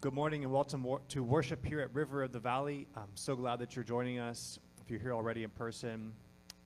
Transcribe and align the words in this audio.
Good 0.00 0.14
morning 0.14 0.44
and 0.44 0.52
welcome 0.52 0.86
to 1.08 1.24
worship 1.24 1.66
here 1.66 1.80
at 1.80 1.92
River 1.92 2.22
of 2.22 2.30
the 2.30 2.38
Valley. 2.38 2.86
I'm 2.96 3.10
so 3.16 3.34
glad 3.34 3.58
that 3.58 3.74
you're 3.74 3.84
joining 3.84 4.20
us. 4.20 4.60
If 4.80 4.88
you're 4.92 5.00
here 5.00 5.12
already 5.12 5.42
in 5.42 5.50
person, 5.50 6.12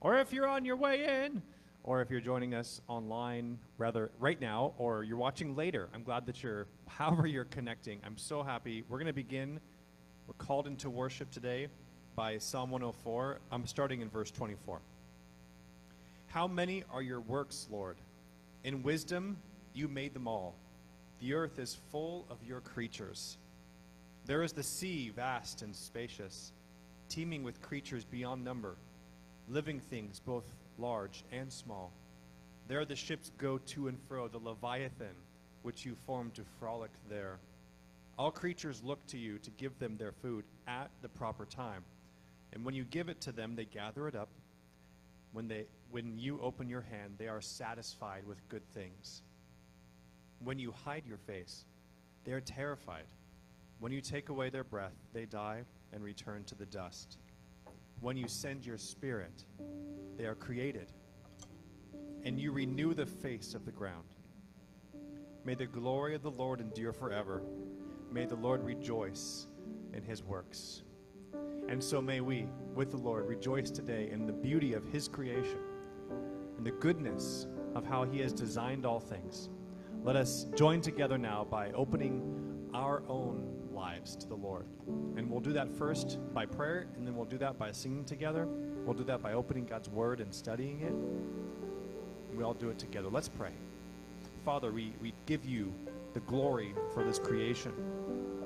or 0.02 0.18
if 0.18 0.34
you're 0.34 0.46
on 0.46 0.66
your 0.66 0.76
way 0.76 1.24
in, 1.24 1.40
or 1.82 2.02
if 2.02 2.10
you're 2.10 2.20
joining 2.20 2.52
us 2.52 2.82
online, 2.88 3.58
rather 3.78 4.10
right 4.18 4.38
now, 4.38 4.74
or 4.76 5.02
you're 5.02 5.16
watching 5.16 5.56
later, 5.56 5.88
I'm 5.94 6.02
glad 6.02 6.26
that 6.26 6.42
you're, 6.42 6.66
however, 6.88 7.26
you're 7.26 7.46
connecting. 7.46 8.00
I'm 8.04 8.18
so 8.18 8.42
happy. 8.42 8.84
We're 8.86 8.98
going 8.98 9.06
to 9.06 9.14
begin. 9.14 9.60
We're 10.26 10.34
called 10.34 10.66
into 10.66 10.90
worship 10.90 11.30
today 11.30 11.68
by 12.14 12.36
Psalm 12.36 12.70
104. 12.70 13.40
I'm 13.50 13.66
starting 13.66 14.02
in 14.02 14.10
verse 14.10 14.30
24. 14.30 14.82
How 16.26 16.46
many 16.46 16.84
are 16.92 17.00
your 17.00 17.22
works, 17.22 17.66
Lord? 17.70 17.96
In 18.62 18.82
wisdom 18.82 19.38
you 19.72 19.88
made 19.88 20.12
them 20.12 20.28
all. 20.28 20.54
The 21.22 21.34
earth 21.34 21.60
is 21.60 21.78
full 21.92 22.26
of 22.30 22.42
your 22.42 22.60
creatures. 22.60 23.38
There 24.26 24.42
is 24.42 24.52
the 24.52 24.64
sea, 24.64 25.12
vast 25.14 25.62
and 25.62 25.74
spacious, 25.74 26.50
teeming 27.08 27.44
with 27.44 27.62
creatures 27.62 28.04
beyond 28.04 28.44
number, 28.44 28.74
living 29.48 29.78
things 29.78 30.18
both 30.18 30.42
large 30.78 31.22
and 31.30 31.52
small. 31.52 31.92
There 32.66 32.84
the 32.84 32.96
ships 32.96 33.30
go 33.38 33.58
to 33.58 33.86
and 33.86 33.98
fro, 34.08 34.26
the 34.26 34.38
Leviathan, 34.38 35.14
which 35.62 35.86
you 35.86 35.94
formed 36.06 36.34
to 36.34 36.42
frolic 36.58 36.90
there. 37.08 37.38
All 38.18 38.32
creatures 38.32 38.82
look 38.82 39.06
to 39.06 39.16
you 39.16 39.38
to 39.38 39.50
give 39.52 39.78
them 39.78 39.96
their 39.96 40.12
food 40.12 40.44
at 40.66 40.90
the 41.02 41.08
proper 41.08 41.46
time. 41.46 41.84
And 42.52 42.64
when 42.64 42.74
you 42.74 42.82
give 42.82 43.08
it 43.08 43.20
to 43.20 43.30
them, 43.30 43.54
they 43.54 43.64
gather 43.64 44.08
it 44.08 44.16
up. 44.16 44.28
When, 45.32 45.46
they, 45.46 45.66
when 45.92 46.18
you 46.18 46.40
open 46.42 46.68
your 46.68 46.80
hand, 46.80 47.14
they 47.16 47.28
are 47.28 47.40
satisfied 47.40 48.26
with 48.26 48.48
good 48.48 48.68
things. 48.74 49.22
When 50.44 50.58
you 50.58 50.72
hide 50.84 51.04
your 51.06 51.18
face, 51.18 51.64
they 52.24 52.32
are 52.32 52.40
terrified. 52.40 53.04
When 53.78 53.92
you 53.92 54.00
take 54.00 54.28
away 54.28 54.50
their 54.50 54.64
breath, 54.64 54.94
they 55.12 55.24
die 55.24 55.62
and 55.92 56.02
return 56.02 56.44
to 56.44 56.54
the 56.54 56.66
dust. 56.66 57.18
When 58.00 58.16
you 58.16 58.26
send 58.26 58.66
your 58.66 58.78
spirit, 58.78 59.44
they 60.16 60.24
are 60.24 60.34
created, 60.34 60.92
and 62.24 62.38
you 62.38 62.52
renew 62.52 62.94
the 62.94 63.06
face 63.06 63.54
of 63.54 63.64
the 63.64 63.70
ground. 63.70 64.04
May 65.44 65.54
the 65.54 65.66
glory 65.66 66.14
of 66.14 66.22
the 66.22 66.30
Lord 66.30 66.60
endure 66.60 66.92
forever. 66.92 67.42
May 68.10 68.26
the 68.26 68.36
Lord 68.36 68.64
rejoice 68.64 69.46
in 69.92 70.02
his 70.02 70.22
works. 70.22 70.82
And 71.68 71.82
so 71.82 72.02
may 72.02 72.20
we, 72.20 72.46
with 72.74 72.90
the 72.90 72.96
Lord, 72.96 73.26
rejoice 73.26 73.70
today 73.70 74.10
in 74.10 74.26
the 74.26 74.32
beauty 74.32 74.74
of 74.74 74.84
his 74.86 75.08
creation 75.08 75.60
and 76.56 76.66
the 76.66 76.72
goodness 76.72 77.46
of 77.74 77.86
how 77.86 78.04
he 78.04 78.20
has 78.20 78.32
designed 78.32 78.84
all 78.84 79.00
things. 79.00 79.48
Let 80.04 80.16
us 80.16 80.46
join 80.56 80.80
together 80.80 81.16
now 81.16 81.46
by 81.48 81.70
opening 81.70 82.68
our 82.74 83.04
own 83.08 83.46
lives 83.72 84.16
to 84.16 84.26
the 84.26 84.34
Lord. 84.34 84.66
And 85.16 85.30
we'll 85.30 85.38
do 85.38 85.52
that 85.52 85.70
first 85.70 86.18
by 86.34 86.44
prayer, 86.44 86.88
and 86.96 87.06
then 87.06 87.14
we'll 87.14 87.24
do 87.24 87.38
that 87.38 87.56
by 87.56 87.70
singing 87.70 88.04
together. 88.04 88.48
We'll 88.84 88.96
do 88.96 89.04
that 89.04 89.22
by 89.22 89.34
opening 89.34 89.64
God's 89.64 89.88
Word 89.88 90.18
and 90.18 90.34
studying 90.34 90.80
it. 90.80 92.36
We 92.36 92.42
all 92.42 92.52
do 92.52 92.68
it 92.70 92.80
together. 92.80 93.08
Let's 93.12 93.28
pray. 93.28 93.52
Father, 94.44 94.72
we, 94.72 94.92
we 95.00 95.14
give 95.26 95.44
you 95.44 95.72
the 96.14 96.20
glory 96.20 96.74
for 96.92 97.04
this 97.04 97.20
creation. 97.20 97.72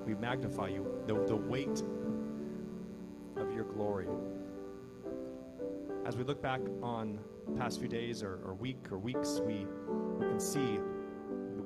We 0.04 0.14
magnify 0.14 0.68
you, 0.68 0.86
the, 1.06 1.14
the 1.24 1.36
weight 1.36 1.82
of 3.36 3.50
your 3.54 3.64
glory. 3.64 4.08
As 6.04 6.18
we 6.18 6.24
look 6.24 6.42
back 6.42 6.60
on 6.82 7.18
past 7.56 7.80
few 7.80 7.88
days 7.88 8.22
or, 8.22 8.40
or 8.44 8.52
week 8.52 8.92
or 8.92 8.98
weeks, 8.98 9.40
we, 9.42 9.66
we 10.18 10.26
can 10.26 10.38
see 10.38 10.78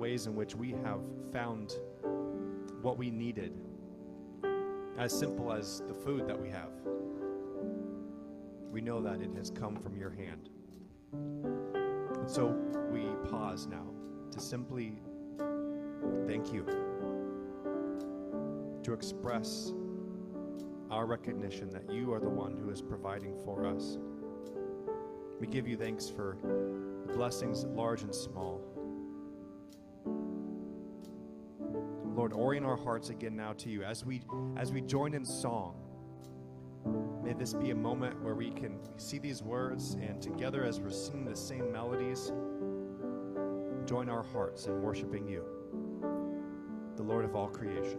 ways 0.00 0.26
in 0.26 0.34
which 0.34 0.56
we 0.56 0.70
have 0.82 1.00
found 1.30 1.74
what 2.80 2.96
we 2.96 3.10
needed, 3.10 3.52
as 4.98 5.16
simple 5.16 5.52
as 5.52 5.82
the 5.86 5.92
food 5.92 6.26
that 6.26 6.40
we 6.40 6.48
have. 6.48 6.70
We 8.72 8.80
know 8.80 9.02
that 9.02 9.20
it 9.20 9.30
has 9.36 9.50
come 9.50 9.76
from 9.76 9.96
your 9.96 10.10
hand. 10.10 10.48
And 11.12 12.30
so 12.30 12.56
we 12.90 13.04
pause 13.30 13.66
now 13.66 13.86
to 14.30 14.40
simply 14.40 15.02
thank 16.26 16.50
you, 16.50 16.64
to 18.82 18.92
express 18.94 19.74
our 20.90 21.04
recognition 21.04 21.68
that 21.70 21.92
you 21.92 22.14
are 22.14 22.20
the 22.20 22.28
one 22.30 22.56
who 22.56 22.70
is 22.70 22.80
providing 22.80 23.36
for 23.44 23.66
us. 23.66 23.98
We 25.38 25.46
give 25.46 25.68
you 25.68 25.76
thanks 25.76 26.08
for 26.08 26.38
the 27.06 27.12
blessings 27.12 27.64
large 27.66 28.02
and 28.02 28.14
small. 28.14 28.62
Lord, 32.14 32.32
orient 32.32 32.66
our 32.66 32.76
hearts 32.76 33.10
again 33.10 33.36
now 33.36 33.52
to 33.54 33.70
you 33.70 33.82
as 33.82 34.04
we 34.04 34.22
as 34.56 34.72
we 34.72 34.80
join 34.80 35.14
in 35.14 35.24
song. 35.24 35.76
May 37.22 37.34
this 37.34 37.52
be 37.52 37.70
a 37.70 37.74
moment 37.74 38.20
where 38.22 38.34
we 38.34 38.50
can 38.50 38.78
see 38.96 39.18
these 39.18 39.42
words 39.42 39.94
and 39.94 40.20
together 40.20 40.64
as 40.64 40.80
we're 40.80 40.90
singing 40.90 41.26
the 41.26 41.36
same 41.36 41.70
melodies, 41.70 42.32
join 43.86 44.08
our 44.08 44.22
hearts 44.22 44.66
in 44.66 44.80
worshiping 44.82 45.28
you, 45.28 45.44
the 46.96 47.02
Lord 47.02 47.24
of 47.24 47.36
all 47.36 47.48
creation. 47.48 47.98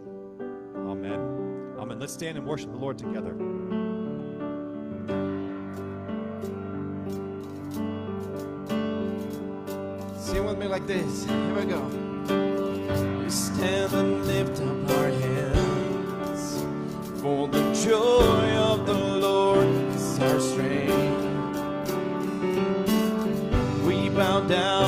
Amen. 0.76 1.74
Amen. 1.78 1.98
Let's 1.98 2.12
stand 2.12 2.36
and 2.36 2.46
worship 2.46 2.70
the 2.70 2.76
Lord 2.76 2.98
together. 2.98 3.34
Sing 10.18 10.44
with 10.44 10.58
me 10.58 10.66
like 10.66 10.86
this. 10.86 11.24
Here 11.24 11.54
we 11.54 11.64
go. 11.64 12.11
We 13.22 13.30
stand 13.30 13.92
and 13.94 14.26
lift 14.26 14.60
up 14.60 14.90
our 14.98 15.08
hands, 15.08 16.42
for 17.20 17.48
the 17.48 17.62
joy 17.72 18.56
of 18.70 18.86
the 18.86 18.94
Lord 18.94 19.66
is 19.94 20.18
our 20.20 20.40
strength. 20.40 20.92
We 23.86 24.08
bow 24.10 24.40
down 24.40 24.81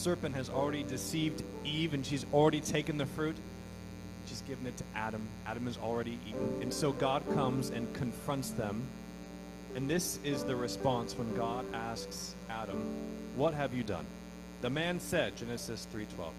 serpent 0.00 0.34
has 0.34 0.48
already 0.48 0.82
deceived 0.82 1.42
Eve 1.64 1.92
and 1.92 2.04
she's 2.06 2.24
already 2.32 2.60
taken 2.60 2.96
the 2.96 3.04
fruit. 3.04 3.36
She's 4.26 4.40
given 4.42 4.66
it 4.66 4.76
to 4.78 4.84
Adam. 4.94 5.28
Adam 5.46 5.66
has 5.66 5.76
already 5.76 6.18
eaten. 6.26 6.62
And 6.62 6.72
so 6.72 6.92
God 6.92 7.22
comes 7.34 7.68
and 7.68 7.92
confronts 7.94 8.50
them. 8.50 8.82
And 9.76 9.88
this 9.88 10.18
is 10.24 10.42
the 10.44 10.56
response 10.56 11.16
when 11.16 11.36
God 11.36 11.66
asks 11.74 12.34
Adam, 12.48 12.78
"What 13.36 13.52
have 13.54 13.74
you 13.74 13.82
done?" 13.82 14.06
The 14.62 14.70
man 14.70 15.00
said, 15.00 15.36
Genesis 15.36 15.86
3:12, 15.92 16.32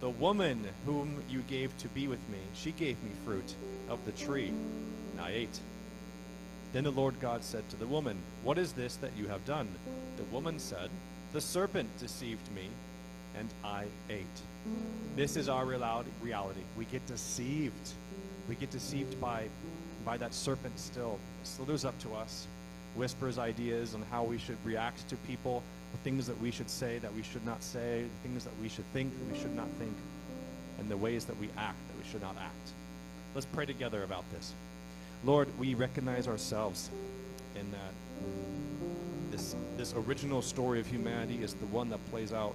"The 0.00 0.10
woman 0.10 0.68
whom 0.84 1.22
you 1.30 1.42
gave 1.42 1.76
to 1.78 1.88
be 1.88 2.08
with 2.08 2.28
me, 2.28 2.38
she 2.54 2.72
gave 2.72 3.02
me 3.02 3.10
fruit 3.24 3.54
of 3.88 4.04
the 4.04 4.12
tree, 4.12 4.48
and 4.48 5.20
I 5.20 5.30
ate." 5.30 5.60
Then 6.72 6.84
the 6.84 6.90
Lord 6.90 7.20
God 7.20 7.44
said 7.44 7.68
to 7.70 7.76
the 7.76 7.86
woman, 7.86 8.18
What 8.42 8.58
is 8.58 8.72
this 8.72 8.96
that 8.96 9.16
you 9.16 9.28
have 9.28 9.44
done? 9.46 9.68
The 10.16 10.24
woman 10.24 10.58
said, 10.58 10.90
The 11.32 11.40
serpent 11.40 11.96
deceived 11.98 12.50
me, 12.52 12.68
and 13.38 13.48
I 13.64 13.84
ate. 14.10 14.26
This 15.16 15.36
is 15.36 15.48
our 15.48 15.64
reality. 15.64 16.60
We 16.76 16.84
get 16.86 17.06
deceived. 17.06 17.92
We 18.48 18.54
get 18.54 18.70
deceived 18.70 19.20
by, 19.20 19.48
by 20.04 20.16
that 20.16 20.34
serpent 20.34 20.78
still. 20.78 21.18
It 21.42 21.46
slithers 21.46 21.84
up 21.84 21.98
to 22.00 22.14
us, 22.14 22.46
whispers 22.94 23.38
ideas 23.38 23.94
on 23.94 24.02
how 24.10 24.24
we 24.24 24.38
should 24.38 24.58
react 24.64 25.08
to 25.08 25.16
people, 25.16 25.62
the 25.92 25.98
things 25.98 26.26
that 26.26 26.40
we 26.40 26.50
should 26.50 26.70
say 26.70 26.98
that 26.98 27.14
we 27.14 27.22
should 27.22 27.44
not 27.46 27.62
say, 27.62 28.04
things 28.22 28.44
that 28.44 28.52
we 28.60 28.68
should 28.68 28.86
think 28.92 29.12
that 29.18 29.32
we 29.32 29.38
should 29.40 29.54
not 29.54 29.68
think, 29.78 29.94
and 30.78 30.88
the 30.88 30.96
ways 30.96 31.24
that 31.24 31.38
we 31.38 31.48
act 31.56 31.78
that 31.88 32.04
we 32.04 32.10
should 32.10 32.22
not 32.22 32.36
act. 32.38 32.72
Let's 33.34 33.46
pray 33.46 33.66
together 33.66 34.02
about 34.02 34.24
this. 34.32 34.52
Lord, 35.24 35.48
we 35.58 35.74
recognize 35.74 36.28
ourselves 36.28 36.90
in 37.56 37.70
that 37.72 37.92
this, 39.30 39.56
this 39.76 39.94
original 39.94 40.42
story 40.42 40.80
of 40.80 40.86
humanity 40.86 41.42
is 41.42 41.54
the 41.54 41.66
one 41.66 41.88
that 41.90 42.10
plays 42.10 42.32
out 42.32 42.54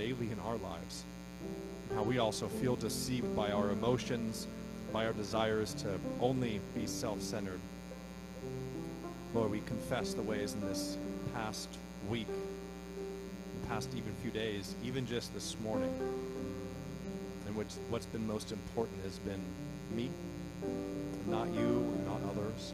daily 0.00 0.30
in 0.32 0.40
our 0.46 0.56
lives. 0.56 1.04
How 1.94 2.02
we 2.02 2.18
also 2.18 2.48
feel 2.48 2.74
deceived 2.74 3.36
by 3.36 3.50
our 3.50 3.70
emotions, 3.70 4.46
by 4.94 5.04
our 5.04 5.12
desires 5.12 5.74
to 5.74 6.00
only 6.22 6.58
be 6.74 6.86
self 6.86 7.20
centered. 7.20 7.60
Lord, 9.34 9.50
we 9.50 9.60
confess 9.60 10.14
the 10.14 10.22
ways 10.22 10.54
in 10.54 10.60
this 10.62 10.96
past 11.34 11.68
week, 12.08 12.28
the 13.60 13.68
past 13.68 13.90
even 13.94 14.14
few 14.22 14.30
days, 14.30 14.74
even 14.82 15.06
just 15.06 15.34
this 15.34 15.54
morning, 15.60 15.92
in 17.46 17.54
which 17.54 17.68
what's 17.90 18.06
been 18.06 18.26
most 18.26 18.52
important 18.52 19.02
has 19.04 19.18
been 19.18 19.42
me 19.94 20.08
not 21.26 21.52
you, 21.52 21.86
not 22.06 22.20
others. 22.30 22.72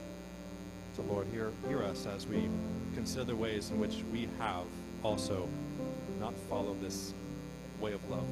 So, 0.97 1.03
Lord, 1.03 1.27
hear, 1.33 1.51
hear 1.69 1.83
us 1.83 2.07
as 2.07 2.27
we 2.27 2.49
consider 2.95 3.25
the 3.25 3.37
ways 3.37 3.71
in 3.71 3.81
which 3.81 3.97
we 4.13 4.29
have 4.39 4.65
also 5.03 5.49
not 6.21 6.35
follow 6.49 6.75
this 6.81 7.15
way 7.81 7.93
of 7.93 8.11
love. 8.11 8.25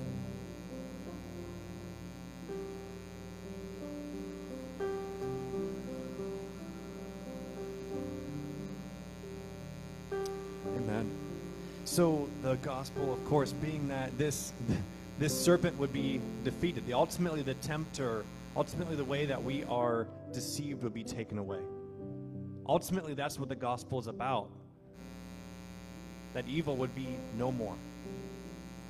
Amen. 10.77 11.11
So 11.85 12.29
the 12.43 12.55
gospel, 12.57 13.13
of 13.13 13.25
course, 13.25 13.53
being 13.53 13.89
that 13.89 14.17
this 14.19 14.53
this 15.19 15.39
serpent 15.39 15.79
would 15.79 15.93
be 15.93 16.21
defeated, 16.43 16.87
the 16.87 16.95
ultimately 16.95 17.43
the 17.43 17.55
tempter 17.55 18.25
ultimately 18.57 18.97
the 18.97 19.05
way 19.05 19.27
that 19.27 19.43
we 19.43 19.65
are 19.65 20.07
deceived 20.33 20.83
would 20.83 20.95
be 20.95 21.05
taken 21.05 21.39
away. 21.39 21.61
Ultimately, 22.67 23.15
that's 23.15 23.39
what 23.39 23.49
the 23.49 23.55
gospel 23.55 23.99
is 23.99 24.07
about. 24.07 24.49
That 26.35 26.45
evil 26.49 26.77
would 26.77 26.95
be 26.95 27.09
no 27.39 27.51
more. 27.51 27.75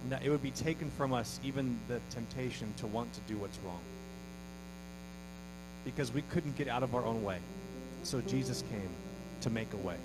That 0.08 0.22
it 0.22 0.30
would 0.30 0.42
be 0.42 0.50
taken 0.50 0.90
from 0.90 1.12
us, 1.12 1.40
even 1.44 1.78
the 1.88 2.00
temptation 2.10 2.72
to 2.78 2.86
want 2.86 3.12
to 3.14 3.20
do 3.28 3.36
what's 3.38 3.58
wrong. 3.60 3.80
Because 5.84 6.12
we 6.12 6.22
couldn't 6.22 6.56
get 6.56 6.68
out 6.68 6.82
of 6.82 6.94
our 6.94 7.04
own 7.04 7.22
way. 7.22 7.38
So 8.02 8.20
Jesus 8.22 8.62
came 8.70 8.88
to 9.42 9.50
make 9.50 9.72
a 9.72 9.76
way. 9.76 9.96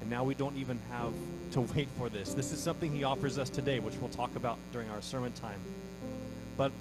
And 0.00 0.10
now 0.10 0.24
we 0.24 0.34
don't 0.34 0.56
even 0.56 0.78
have 0.90 1.12
to 1.52 1.60
wait 1.74 1.88
for 1.98 2.08
this. 2.08 2.34
This 2.34 2.52
is 2.52 2.60
something 2.60 2.92
he 2.92 3.04
offers 3.04 3.38
us 3.38 3.48
today, 3.48 3.78
which 3.78 3.94
we'll 3.96 4.10
talk 4.10 4.36
about 4.36 4.58
during 4.72 4.90
our 4.90 5.00
sermon 5.00 5.32
time. 5.32 5.60
But 6.56 6.72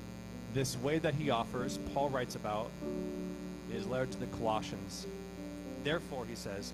this 0.53 0.77
way 0.77 0.99
that 0.99 1.15
he 1.15 1.29
offers, 1.29 1.77
Paul 1.93 2.09
writes 2.09 2.35
about 2.35 2.69
in 3.69 3.75
his 3.75 3.87
letter 3.87 4.05
to 4.05 4.19
the 4.19 4.27
Colossians. 4.27 5.07
Therefore, 5.83 6.25
he 6.25 6.35
says, 6.35 6.73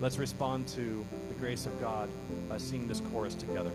Let's 0.00 0.18
respond 0.18 0.68
to 0.68 1.04
the 1.28 1.34
grace 1.40 1.66
of 1.66 1.80
God 1.80 2.08
by 2.48 2.58
singing 2.58 2.86
this 2.86 3.00
chorus 3.12 3.34
together. 3.34 3.72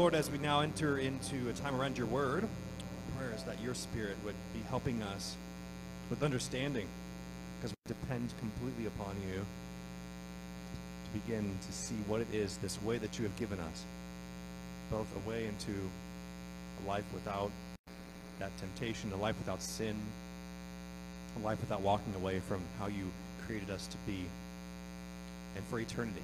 Lord, 0.00 0.14
as 0.14 0.30
we 0.30 0.38
now 0.38 0.60
enter 0.60 0.96
into 0.96 1.50
a 1.50 1.52
time 1.52 1.78
around 1.78 1.98
your 1.98 2.06
word, 2.06 2.48
prayer 3.18 3.34
is 3.36 3.42
that 3.42 3.60
your 3.60 3.74
spirit 3.74 4.16
would 4.24 4.34
be 4.54 4.60
helping 4.70 5.02
us 5.02 5.36
with 6.08 6.22
understanding 6.22 6.86
because 7.58 7.76
we 7.84 7.94
depend 7.94 8.32
completely 8.40 8.86
upon 8.86 9.14
you 9.28 9.44
to 11.04 11.20
begin 11.20 11.54
to 11.66 11.72
see 11.74 11.96
what 12.06 12.22
it 12.22 12.28
is, 12.32 12.56
this 12.62 12.82
way 12.82 12.96
that 12.96 13.18
you 13.18 13.24
have 13.24 13.36
given 13.38 13.60
us, 13.60 13.84
both 14.90 15.06
a 15.14 15.28
way 15.28 15.44
into 15.44 15.78
a 16.82 16.88
life 16.88 17.04
without 17.12 17.50
that 18.38 18.56
temptation, 18.56 19.12
a 19.12 19.16
life 19.16 19.36
without 19.38 19.60
sin, 19.60 19.94
a 21.36 21.44
life 21.44 21.60
without 21.60 21.82
walking 21.82 22.14
away 22.14 22.40
from 22.40 22.62
how 22.78 22.86
you 22.86 23.04
created 23.46 23.68
us 23.68 23.86
to 23.88 23.98
be, 24.06 24.24
and 25.56 25.64
for 25.66 25.78
eternity, 25.78 26.22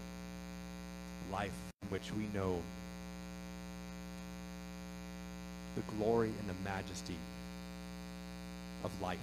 a 1.29 1.33
life 1.35 1.53
in 1.83 1.91
which 1.91 2.11
we 2.17 2.27
know 2.33 2.63
the 5.77 5.83
glory 5.97 6.33
and 6.41 6.49
the 6.49 6.69
majesty 6.69 7.17
of 8.83 8.91
life. 9.01 9.19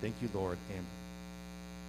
Thank 0.00 0.14
you, 0.20 0.28
Lord. 0.34 0.58
And 0.74 0.84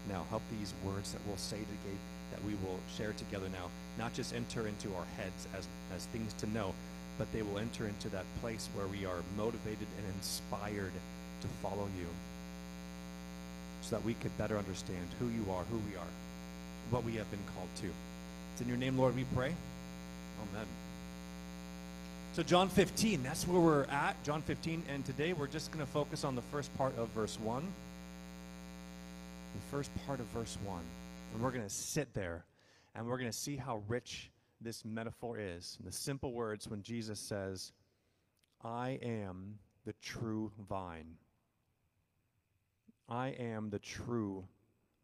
now 0.09 0.25
help 0.29 0.43
these 0.59 0.73
words 0.85 1.11
that 1.13 1.21
we'll 1.27 1.37
say 1.37 1.57
together, 1.57 1.97
that 2.31 2.43
we 2.45 2.53
will 2.65 2.79
share 2.95 3.13
together 3.13 3.47
now, 3.51 3.69
not 3.97 4.13
just 4.13 4.33
enter 4.33 4.67
into 4.67 4.89
our 4.95 5.05
heads 5.17 5.47
as, 5.57 5.67
as 5.95 6.05
things 6.07 6.33
to 6.33 6.47
know, 6.51 6.73
but 7.17 7.31
they 7.31 7.41
will 7.41 7.57
enter 7.59 7.87
into 7.87 8.09
that 8.09 8.25
place 8.41 8.69
where 8.75 8.87
we 8.87 9.05
are 9.05 9.21
motivated 9.37 9.87
and 9.97 10.15
inspired 10.15 10.93
to 11.41 11.47
follow 11.61 11.87
you 11.97 12.07
so 13.81 13.97
that 13.97 14.05
we 14.05 14.13
could 14.15 14.35
better 14.37 14.57
understand 14.57 15.07
who 15.19 15.27
you 15.27 15.45
are, 15.51 15.63
who 15.65 15.77
we 15.89 15.95
are, 15.95 16.13
what 16.89 17.03
we 17.03 17.13
have 17.13 17.29
been 17.31 17.43
called 17.55 17.69
to. 17.81 17.87
It's 18.53 18.61
in 18.61 18.67
your 18.67 18.77
name, 18.77 18.97
Lord, 18.97 19.15
we 19.15 19.25
pray. 19.35 19.53
Amen. 20.51 20.67
So, 22.33 22.41
John 22.41 22.67
15, 22.67 23.21
that's 23.21 23.47
where 23.47 23.61
we're 23.61 23.83
at. 23.83 24.15
John 24.23 24.41
15, 24.41 24.81
and 24.89 25.05
today 25.05 25.33
we're 25.33 25.45
just 25.45 25.71
going 25.71 25.85
to 25.85 25.91
focus 25.91 26.23
on 26.23 26.33
the 26.33 26.41
first 26.41 26.75
part 26.75 26.97
of 26.97 27.09
verse 27.09 27.39
1. 27.39 27.63
The 29.53 29.61
first 29.69 29.91
part 30.07 30.19
of 30.19 30.25
verse 30.27 30.57
1. 30.65 30.81
And 31.31 31.43
we're 31.43 31.51
going 31.51 31.63
to 31.63 31.69
sit 31.69 32.11
there 32.15 32.43
and 32.95 33.05
we're 33.05 33.19
going 33.19 33.29
to 33.29 33.37
see 33.37 33.55
how 33.55 33.83
rich 33.87 34.31
this 34.59 34.83
metaphor 34.83 35.37
is. 35.37 35.77
In 35.79 35.85
The 35.85 35.91
simple 35.91 36.33
words 36.33 36.67
when 36.67 36.81
Jesus 36.81 37.19
says, 37.19 37.71
I 38.63 38.97
am 39.03 39.59
the 39.85 39.93
true 40.01 40.51
vine. 40.67 41.17
I 43.07 43.27
am 43.27 43.69
the 43.69 43.77
true 43.77 44.43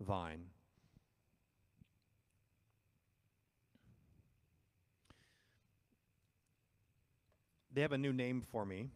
vine. 0.01 0.45
They 7.79 7.83
have 7.83 7.93
a 7.93 7.97
new 7.97 8.11
name 8.11 8.43
for 8.51 8.65
me. 8.65 8.89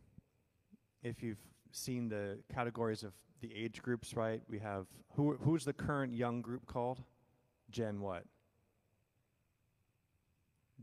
If 1.04 1.24
you've 1.24 1.40
seen 1.72 2.10
the 2.10 2.40
categories 2.54 3.02
of 3.02 3.14
the 3.40 3.50
age 3.56 3.82
groups, 3.82 4.14
right? 4.14 4.42
We 4.50 4.60
have 4.60 4.88
who 5.16 5.38
who's 5.42 5.64
the 5.64 5.72
current 5.72 6.14
young 6.14 6.42
group 6.42 6.66
called? 6.66 7.02
Gen 7.72 8.02
what? 8.02 8.26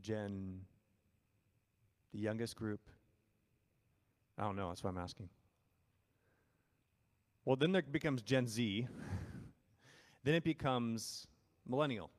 Gen 0.01 0.61
the 2.11 2.17
youngest 2.17 2.55
group? 2.55 2.79
I 4.35 4.45
don't 4.45 4.55
know, 4.55 4.69
that's 4.69 4.83
what 4.83 4.89
I'm 4.89 4.97
asking. 4.97 5.29
Well, 7.45 7.55
then 7.55 7.71
there 7.71 7.83
becomes 7.83 8.23
Gen 8.23 8.47
Z. 8.47 8.87
then 10.23 10.33
it 10.33 10.43
becomes 10.43 11.27
millennial. 11.67 12.09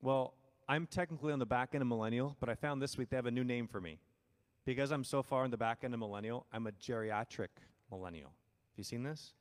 Well, 0.00 0.34
I'm 0.68 0.86
technically 0.86 1.32
on 1.32 1.40
the 1.40 1.46
back 1.46 1.70
end 1.72 1.82
of 1.82 1.88
millennial, 1.88 2.36
but 2.38 2.48
I 2.48 2.54
found 2.54 2.80
this 2.80 2.96
week 2.96 3.10
they 3.10 3.16
have 3.16 3.26
a 3.26 3.32
new 3.32 3.42
name 3.42 3.66
for 3.66 3.80
me. 3.80 3.98
Because 4.64 4.90
I'm 4.90 5.04
so 5.04 5.22
far 5.22 5.44
in 5.44 5.50
the 5.50 5.56
back 5.56 5.84
end 5.84 5.94
of 5.94 6.00
millennial, 6.00 6.46
I'm 6.52 6.66
a 6.66 6.72
geriatric 6.72 7.48
millennial. 7.90 8.30
Have 8.30 8.78
you 8.78 8.84
seen 8.84 9.02
this? 9.02 9.32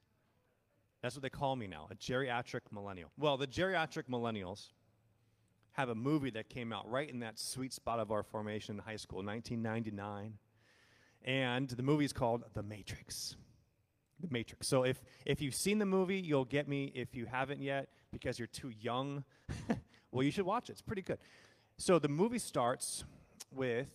That's 1.01 1.15
what 1.15 1.21
they 1.21 1.29
call 1.29 1.55
me 1.55 1.67
now, 1.67 1.87
a 1.91 1.95
geriatric 1.95 2.61
millennial. 2.71 3.09
Well, 3.17 3.37
the 3.37 3.47
geriatric 3.47 4.03
millennials 4.09 4.69
have 5.73 5.89
a 5.89 5.95
movie 5.95 6.29
that 6.31 6.49
came 6.49 6.71
out 6.71 6.89
right 6.89 7.09
in 7.09 7.19
that 7.19 7.37
sweet 7.39 7.73
spot 7.73 7.99
of 7.99 8.11
our 8.11 8.23
formation 8.23 8.75
in 8.75 8.81
high 8.81 8.95
school, 8.95 9.17
1999. 9.17 10.35
And 11.25 11.69
the 11.69 11.83
movie 11.83 12.05
is 12.05 12.13
called 12.13 12.43
The 12.53 12.63
Matrix. 12.63 13.35
The 14.19 14.27
Matrix. 14.29 14.67
So 14.67 14.83
if 14.83 15.01
if 15.25 15.41
you've 15.41 15.55
seen 15.55 15.79
the 15.79 15.85
movie, 15.85 16.19
you'll 16.19 16.45
get 16.45 16.67
me. 16.67 16.91
If 16.95 17.15
you 17.15 17.25
haven't 17.25 17.61
yet, 17.61 17.89
because 18.11 18.39
you're 18.39 18.47
too 18.47 18.69
young, 18.69 19.23
well, 20.11 20.23
you 20.23 20.31
should 20.31 20.45
watch 20.45 20.69
it. 20.69 20.73
It's 20.73 20.81
pretty 20.81 21.01
good. 21.01 21.17
So 21.77 21.97
the 21.99 22.07
movie 22.07 22.39
starts 22.39 23.03
with 23.51 23.87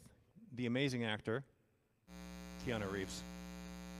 the 0.57 0.67
amazing 0.67 1.05
actor 1.05 1.45
Keanu 2.67 2.90
Reeves 2.90 3.23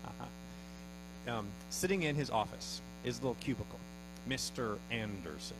uh-huh. 0.05 1.38
um, 1.38 1.47
sitting 1.71 2.02
in 2.02 2.14
his 2.14 2.31
office, 2.31 2.81
his 3.02 3.21
little 3.23 3.37
cubicle. 3.40 3.78
Mr. 4.28 4.76
Anderson. 4.90 5.57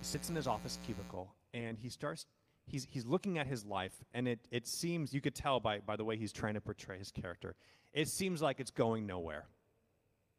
He 0.00 0.04
sits 0.04 0.28
in 0.28 0.36
his 0.36 0.46
office 0.46 0.78
cubicle 0.84 1.28
and 1.54 1.78
he 1.80 1.88
starts 1.88 2.26
he's 2.66 2.86
he's 2.90 3.06
looking 3.06 3.38
at 3.38 3.46
his 3.46 3.64
life 3.64 3.92
and 4.12 4.28
it 4.28 4.40
it 4.50 4.66
seems 4.66 5.14
you 5.14 5.20
could 5.20 5.34
tell 5.34 5.60
by 5.60 5.78
by 5.78 5.96
the 5.96 6.04
way 6.04 6.16
he's 6.16 6.32
trying 6.32 6.54
to 6.54 6.60
portray 6.60 6.98
his 6.98 7.10
character. 7.10 7.54
It 7.94 8.08
seems 8.08 8.42
like 8.42 8.60
it's 8.60 8.70
going 8.70 9.06
nowhere 9.06 9.46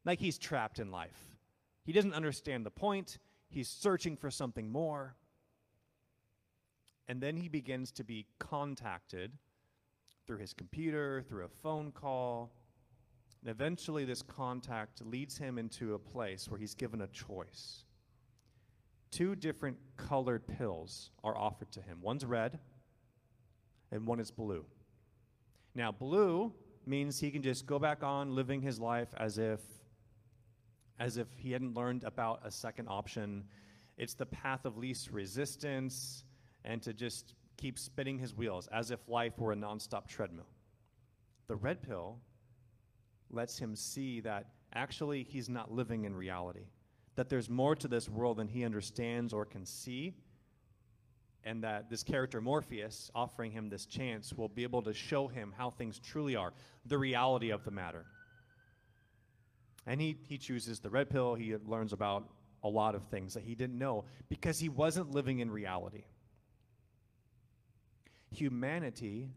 like 0.05 0.19
he's 0.19 0.37
trapped 0.37 0.79
in 0.79 0.91
life. 0.91 1.35
He 1.83 1.91
doesn't 1.91 2.13
understand 2.13 2.65
the 2.65 2.71
point, 2.71 3.17
he's 3.49 3.67
searching 3.67 4.15
for 4.15 4.29
something 4.31 4.71
more. 4.71 5.15
And 7.07 7.21
then 7.21 7.37
he 7.37 7.49
begins 7.49 7.91
to 7.93 8.03
be 8.03 8.25
contacted 8.39 9.31
through 10.25 10.37
his 10.37 10.53
computer, 10.53 11.23
through 11.27 11.45
a 11.45 11.49
phone 11.49 11.91
call. 11.91 12.51
And 13.41 13.49
eventually, 13.51 14.05
this 14.05 14.21
contact 14.21 15.05
leads 15.05 15.37
him 15.37 15.57
into 15.57 15.93
a 15.93 15.99
place 15.99 16.49
where 16.49 16.59
he's 16.59 16.73
given 16.73 17.01
a 17.01 17.07
choice. 17.07 17.83
Two 19.11 19.35
different 19.35 19.77
colored 19.97 20.47
pills 20.47 21.11
are 21.23 21.37
offered 21.37 21.71
to 21.73 21.81
him 21.81 21.99
one's 22.01 22.25
red, 22.25 22.59
and 23.91 24.05
one 24.07 24.19
is 24.19 24.31
blue. 24.31 24.65
Now, 25.73 25.91
blue 25.91 26.53
means 26.85 27.19
he 27.19 27.31
can 27.31 27.41
just 27.41 27.65
go 27.65 27.79
back 27.79 28.03
on 28.03 28.35
living 28.35 28.61
his 28.61 28.79
life 28.79 29.09
as 29.17 29.37
if 29.37 29.59
as 30.97 31.17
if 31.17 31.27
he 31.35 31.51
hadn't 31.51 31.73
learned 31.73 32.03
about 32.05 32.39
a 32.45 32.51
second 32.51 32.87
option. 32.87 33.43
It's 33.97 34.13
the 34.13 34.25
path 34.25 34.65
of 34.65 34.77
least 34.77 35.11
resistance 35.11 36.23
and 36.63 36.81
to 36.83 36.93
just 36.93 37.33
keep 37.57 37.79
spinning 37.79 38.19
his 38.19 38.35
wheels 38.35 38.67
as 38.71 38.91
if 38.91 39.07
life 39.07 39.37
were 39.37 39.51
a 39.51 39.55
nonstop 39.55 40.07
treadmill. 40.07 40.47
The 41.47 41.55
red 41.55 41.81
pill 41.81 42.19
lets 43.29 43.57
him 43.57 43.75
see 43.75 44.21
that 44.21 44.47
actually 44.73 45.23
he's 45.23 45.49
not 45.49 45.71
living 45.71 46.05
in 46.05 46.15
reality, 46.15 46.67
that 47.15 47.29
there's 47.29 47.49
more 47.49 47.75
to 47.75 47.87
this 47.87 48.09
world 48.09 48.37
than 48.37 48.47
he 48.47 48.65
understands 48.65 49.33
or 49.33 49.45
can 49.45 49.65
see, 49.65 50.13
and 51.43 51.63
that 51.63 51.89
this 51.89 52.03
character 52.03 52.41
Morpheus, 52.41 53.11
offering 53.13 53.51
him 53.51 53.69
this 53.69 53.85
chance, 53.85 54.33
will 54.33 54.49
be 54.49 54.63
able 54.63 54.81
to 54.81 54.93
show 54.93 55.27
him 55.27 55.53
how 55.55 55.69
things 55.69 55.99
truly 55.99 56.35
are, 56.35 56.53
the 56.85 56.97
reality 56.97 57.51
of 57.51 57.63
the 57.63 57.71
matter. 57.71 58.05
And 59.85 60.01
he, 60.01 60.17
he 60.23 60.39
chooses 60.39 60.79
the 60.79 60.89
red 60.89 61.09
pill. 61.11 61.35
He 61.35 61.55
learns 61.55 61.93
about 61.93 62.27
a 62.63 62.67
lot 62.67 62.95
of 62.95 63.03
things 63.03 63.35
that 63.35 63.43
he 63.43 63.53
didn't 63.53 63.77
know 63.77 64.05
because 64.27 64.57
he 64.57 64.69
wasn't 64.69 65.11
living 65.11 65.39
in 65.39 65.51
reality. 65.51 66.05
Humanity, 68.31 69.29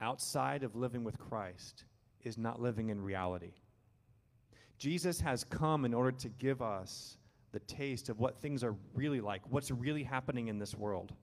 outside 0.00 0.62
of 0.62 0.76
living 0.76 1.04
with 1.04 1.18
Christ, 1.18 1.84
is 2.22 2.36
not 2.38 2.60
living 2.60 2.90
in 2.90 3.00
reality. 3.00 3.52
Jesus 4.78 5.20
has 5.20 5.44
come 5.44 5.84
in 5.84 5.94
order 5.94 6.12
to 6.12 6.28
give 6.28 6.60
us 6.60 7.16
the 7.52 7.60
taste 7.60 8.08
of 8.08 8.18
what 8.18 8.40
things 8.40 8.62
are 8.62 8.74
really 8.94 9.20
like, 9.20 9.40
what's 9.48 9.70
really 9.70 10.02
happening 10.02 10.48
in 10.48 10.58
this 10.58 10.74
world, 10.74 11.14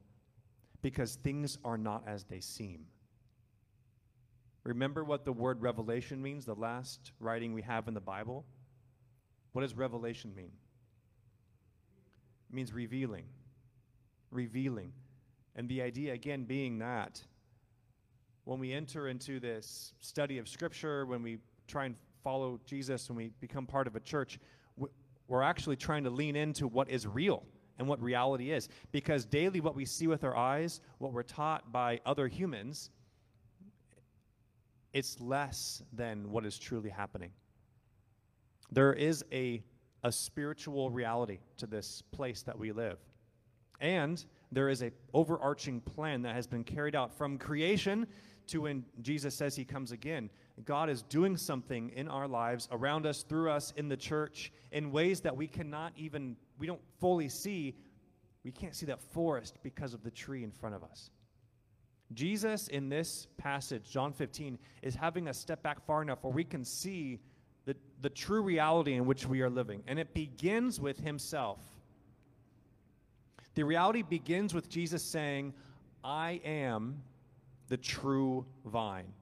because 0.81 1.15
things 1.15 1.57
are 1.63 1.77
not 1.77 2.03
as 2.07 2.23
they 2.23 2.39
seem. 2.39 2.85
Remember 4.63 5.03
what 5.03 5.25
the 5.25 5.33
word 5.33 5.61
revelation 5.61 6.21
means, 6.21 6.45
the 6.45 6.55
last 6.55 7.11
writing 7.19 7.53
we 7.53 7.61
have 7.61 7.87
in 7.87 7.93
the 7.93 8.01
Bible? 8.01 8.45
What 9.51 9.61
does 9.61 9.75
revelation 9.75 10.33
mean? 10.35 10.51
It 12.49 12.55
means 12.55 12.73
revealing. 12.73 13.25
Revealing. 14.31 14.93
And 15.55 15.69
the 15.69 15.81
idea, 15.81 16.13
again, 16.13 16.45
being 16.45 16.79
that 16.79 17.21
when 18.45 18.59
we 18.59 18.73
enter 18.73 19.07
into 19.07 19.39
this 19.39 19.93
study 19.99 20.37
of 20.37 20.47
Scripture, 20.47 21.05
when 21.05 21.23
we 21.23 21.37
try 21.67 21.85
and 21.85 21.95
follow 22.23 22.59
Jesus, 22.65 23.09
when 23.09 23.17
we 23.17 23.31
become 23.39 23.65
part 23.65 23.87
of 23.87 23.95
a 23.95 23.99
church, 23.99 24.39
we're 25.27 25.41
actually 25.41 25.75
trying 25.75 26.03
to 26.03 26.09
lean 26.09 26.35
into 26.35 26.67
what 26.67 26.89
is 26.89 27.07
real 27.07 27.43
and 27.79 27.87
what 27.87 28.01
reality 28.01 28.51
is. 28.51 28.69
Because 28.91 29.25
daily, 29.25 29.61
what 29.61 29.75
we 29.75 29.85
see 29.85 30.07
with 30.07 30.23
our 30.23 30.35
eyes, 30.35 30.81
what 30.97 31.13
we're 31.13 31.23
taught 31.23 31.71
by 31.71 31.99
other 32.05 32.27
humans, 32.27 32.89
it's 34.91 35.19
less 35.19 35.81
than 35.93 36.29
what 36.29 36.45
is 36.45 36.59
truly 36.59 36.89
happening. 36.89 37.31
There 38.71 38.93
is 38.93 39.23
a, 39.31 39.63
a 40.03 40.11
spiritual 40.11 40.89
reality 40.89 41.39
to 41.57 41.67
this 41.67 42.03
place 42.11 42.43
that 42.43 42.57
we 42.57 42.71
live. 42.71 42.99
And 43.81 44.23
there 44.51 44.69
is 44.69 44.83
a 44.83 44.91
overarching 45.13 45.81
plan 45.81 46.21
that 46.23 46.35
has 46.35 46.47
been 46.47 46.63
carried 46.63 46.95
out 46.95 47.11
from 47.17 47.37
creation 47.37 48.07
to 48.47 48.61
when 48.61 48.85
Jesus 49.01 49.35
says 49.35 49.55
he 49.55 49.65
comes 49.65 49.91
again. 49.91 50.29
God 50.65 50.89
is 50.89 51.01
doing 51.03 51.35
something 51.37 51.89
in 51.95 52.07
our 52.07 52.27
lives, 52.27 52.67
around 52.71 53.05
us, 53.05 53.23
through 53.23 53.49
us, 53.49 53.73
in 53.75 53.89
the 53.89 53.97
church, 53.97 54.51
in 54.71 54.91
ways 54.91 55.21
that 55.21 55.35
we 55.35 55.47
cannot 55.47 55.93
even, 55.95 56.35
we 56.59 56.67
don't 56.67 56.81
fully 56.99 57.29
see. 57.29 57.75
We 58.43 58.51
can't 58.51 58.75
see 58.75 58.85
that 58.87 59.01
forest 59.01 59.57
because 59.63 59.93
of 59.93 60.03
the 60.03 60.11
tree 60.11 60.43
in 60.43 60.51
front 60.51 60.75
of 60.75 60.83
us. 60.83 61.09
Jesus, 62.13 62.67
in 62.67 62.89
this 62.89 63.27
passage, 63.37 63.89
John 63.89 64.13
15, 64.13 64.59
is 64.83 64.93
having 64.93 65.27
us 65.27 65.37
step 65.37 65.63
back 65.63 65.83
far 65.85 66.01
enough 66.01 66.23
where 66.23 66.33
we 66.33 66.43
can 66.43 66.63
see 66.63 67.19
the, 67.65 67.75
the 68.01 68.09
true 68.09 68.41
reality 68.41 68.93
in 68.93 69.05
which 69.05 69.25
we 69.25 69.41
are 69.41 69.49
living. 69.49 69.81
And 69.87 69.97
it 69.97 70.13
begins 70.13 70.79
with 70.79 70.99
himself. 70.99 71.59
The 73.55 73.63
reality 73.63 74.01
begins 74.01 74.53
with 74.53 74.69
Jesus 74.69 75.03
saying, 75.03 75.53
I 76.03 76.41
am 76.43 77.03
the 77.67 77.77
true 77.77 78.45
vine. 78.65 79.13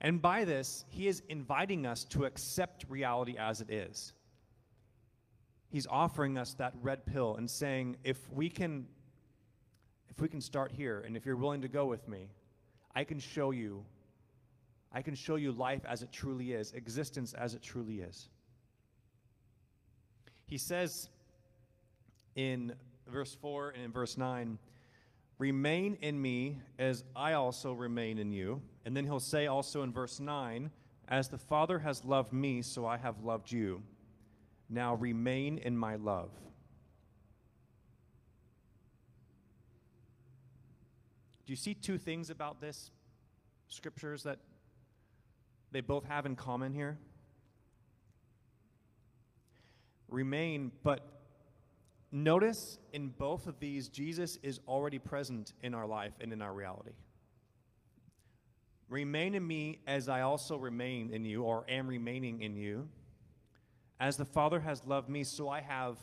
And 0.00 0.20
by 0.20 0.44
this, 0.44 0.84
he 0.88 1.08
is 1.08 1.22
inviting 1.28 1.86
us 1.86 2.04
to 2.06 2.24
accept 2.24 2.84
reality 2.88 3.36
as 3.38 3.60
it 3.60 3.70
is. 3.70 4.12
He's 5.68 5.86
offering 5.86 6.36
us 6.36 6.54
that 6.54 6.74
red 6.82 7.06
pill 7.06 7.36
and 7.36 7.48
saying, 7.48 7.96
if 8.04 8.30
we 8.30 8.50
can 8.50 8.86
if 10.10 10.20
we 10.20 10.28
can 10.28 10.42
start 10.42 10.70
here 10.70 11.02
and 11.06 11.16
if 11.16 11.24
you're 11.24 11.36
willing 11.36 11.62
to 11.62 11.68
go 11.68 11.86
with 11.86 12.06
me, 12.06 12.28
I 12.94 13.04
can 13.04 13.18
show 13.18 13.50
you 13.52 13.84
I 14.92 15.00
can 15.00 15.14
show 15.14 15.36
you 15.36 15.52
life 15.52 15.80
as 15.88 16.02
it 16.02 16.12
truly 16.12 16.52
is, 16.52 16.72
existence 16.72 17.32
as 17.32 17.54
it 17.54 17.62
truly 17.62 18.00
is. 18.00 18.28
He 20.46 20.58
says 20.58 21.08
in 22.34 22.74
verse 23.10 23.34
4 23.34 23.70
and 23.70 23.84
in 23.84 23.92
verse 23.92 24.16
9, 24.16 24.58
Remain 25.38 25.98
in 26.00 26.20
me 26.20 26.60
as 26.78 27.04
I 27.16 27.32
also 27.32 27.72
remain 27.72 28.18
in 28.18 28.30
you. 28.30 28.62
And 28.84 28.96
then 28.96 29.04
he'll 29.04 29.18
say 29.18 29.46
also 29.46 29.82
in 29.82 29.92
verse 29.92 30.20
9, 30.20 30.70
As 31.08 31.28
the 31.28 31.38
Father 31.38 31.80
has 31.80 32.04
loved 32.04 32.32
me, 32.32 32.62
so 32.62 32.86
I 32.86 32.96
have 32.96 33.24
loved 33.24 33.50
you. 33.50 33.82
Now 34.68 34.94
remain 34.94 35.58
in 35.58 35.76
my 35.76 35.96
love. 35.96 36.30
Do 41.44 41.52
you 41.52 41.56
see 41.56 41.74
two 41.74 41.98
things 41.98 42.30
about 42.30 42.60
this 42.60 42.90
scriptures 43.68 44.22
that 44.22 44.38
they 45.72 45.80
both 45.80 46.04
have 46.04 46.24
in 46.24 46.36
common 46.36 46.72
here? 46.72 46.98
Remain, 50.08 50.70
but 50.82 51.11
notice 52.12 52.78
in 52.92 53.08
both 53.08 53.46
of 53.46 53.58
these, 53.58 53.88
Jesus 53.88 54.38
is 54.42 54.60
already 54.68 54.98
present 54.98 55.54
in 55.62 55.74
our 55.74 55.86
life 55.86 56.12
and 56.20 56.32
in 56.32 56.42
our 56.42 56.52
reality. 56.52 56.92
Remain 58.88 59.34
in 59.34 59.46
me 59.46 59.78
as 59.86 60.08
I 60.08 60.20
also 60.20 60.56
remain 60.56 61.10
in 61.10 61.24
you, 61.24 61.42
or 61.42 61.64
am 61.68 61.88
remaining 61.88 62.42
in 62.42 62.54
you. 62.54 62.88
As 63.98 64.18
the 64.18 64.24
Father 64.26 64.60
has 64.60 64.84
loved 64.84 65.08
me, 65.08 65.24
so 65.24 65.48
I 65.48 65.62
have, 65.62 65.96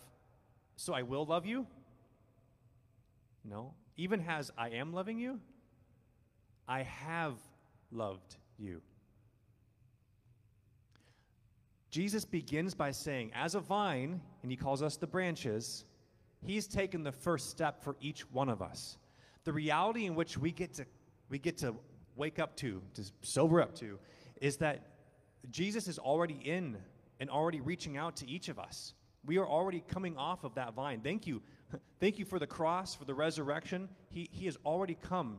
so 0.76 0.94
I 0.94 1.04
will 1.04 1.26
love 1.26 1.46
you? 1.46 1.68
No. 3.46 3.74
Even 3.96 4.26
as 4.28 4.50
I 4.58 4.70
am 4.70 4.92
loving 4.92 5.20
you, 5.20 5.40
I 6.68 6.84
have 6.84 7.34
loved 7.92 8.38
you. 8.58 8.82
Jesus 11.92 12.24
begins 12.26 12.74
by 12.74 12.92
saying, 12.92 13.32
as 13.34 13.56
a 13.56 13.60
vine, 13.60 14.22
and 14.42 14.52
he 14.52 14.58
calls 14.58 14.82
us 14.82 14.96
the 14.96 15.08
branches, 15.08 15.86
he's 16.46 16.68
taken 16.68 17.04
the 17.04 17.12
first 17.12 17.50
step 17.50 17.84
for 17.84 17.96
each 18.00 18.22
one 18.32 18.50
of 18.50 18.62
us. 18.62 18.98
The 19.44 19.54
reality 19.54 20.06
in 20.06 20.16
which 20.16 20.38
we 20.38 20.52
get 20.52 20.74
to 20.76 20.86
we 21.30 21.38
get 21.38 21.58
to 21.60 21.76
wake 22.16 22.40
up 22.40 22.56
to, 22.58 22.82
to 22.96 23.04
sober 23.22 23.62
up 23.62 23.76
to, 23.76 24.00
is 24.42 24.58
that 24.58 24.88
Jesus 25.52 25.88
is 25.88 26.00
already 26.00 26.40
in 26.44 26.78
and 27.20 27.30
already 27.30 27.62
reaching 27.62 27.98
out 27.98 28.16
to 28.18 28.30
each 28.30 28.50
of 28.50 28.58
us. 28.58 28.94
We 29.26 29.38
are 29.38 29.48
already 29.48 29.84
coming 29.88 30.18
off 30.18 30.44
of 30.44 30.56
that 30.56 30.74
vine. 30.74 31.02
Thank 31.02 31.28
you. 31.28 31.42
Thank 32.00 32.18
you 32.18 32.26
for 32.26 32.40
the 32.40 32.48
cross, 32.48 32.96
for 32.96 33.06
the 33.06 33.14
resurrection. 33.14 33.90
He, 34.10 34.28
he 34.32 34.46
has 34.46 34.58
already 34.66 34.98
come. 35.00 35.38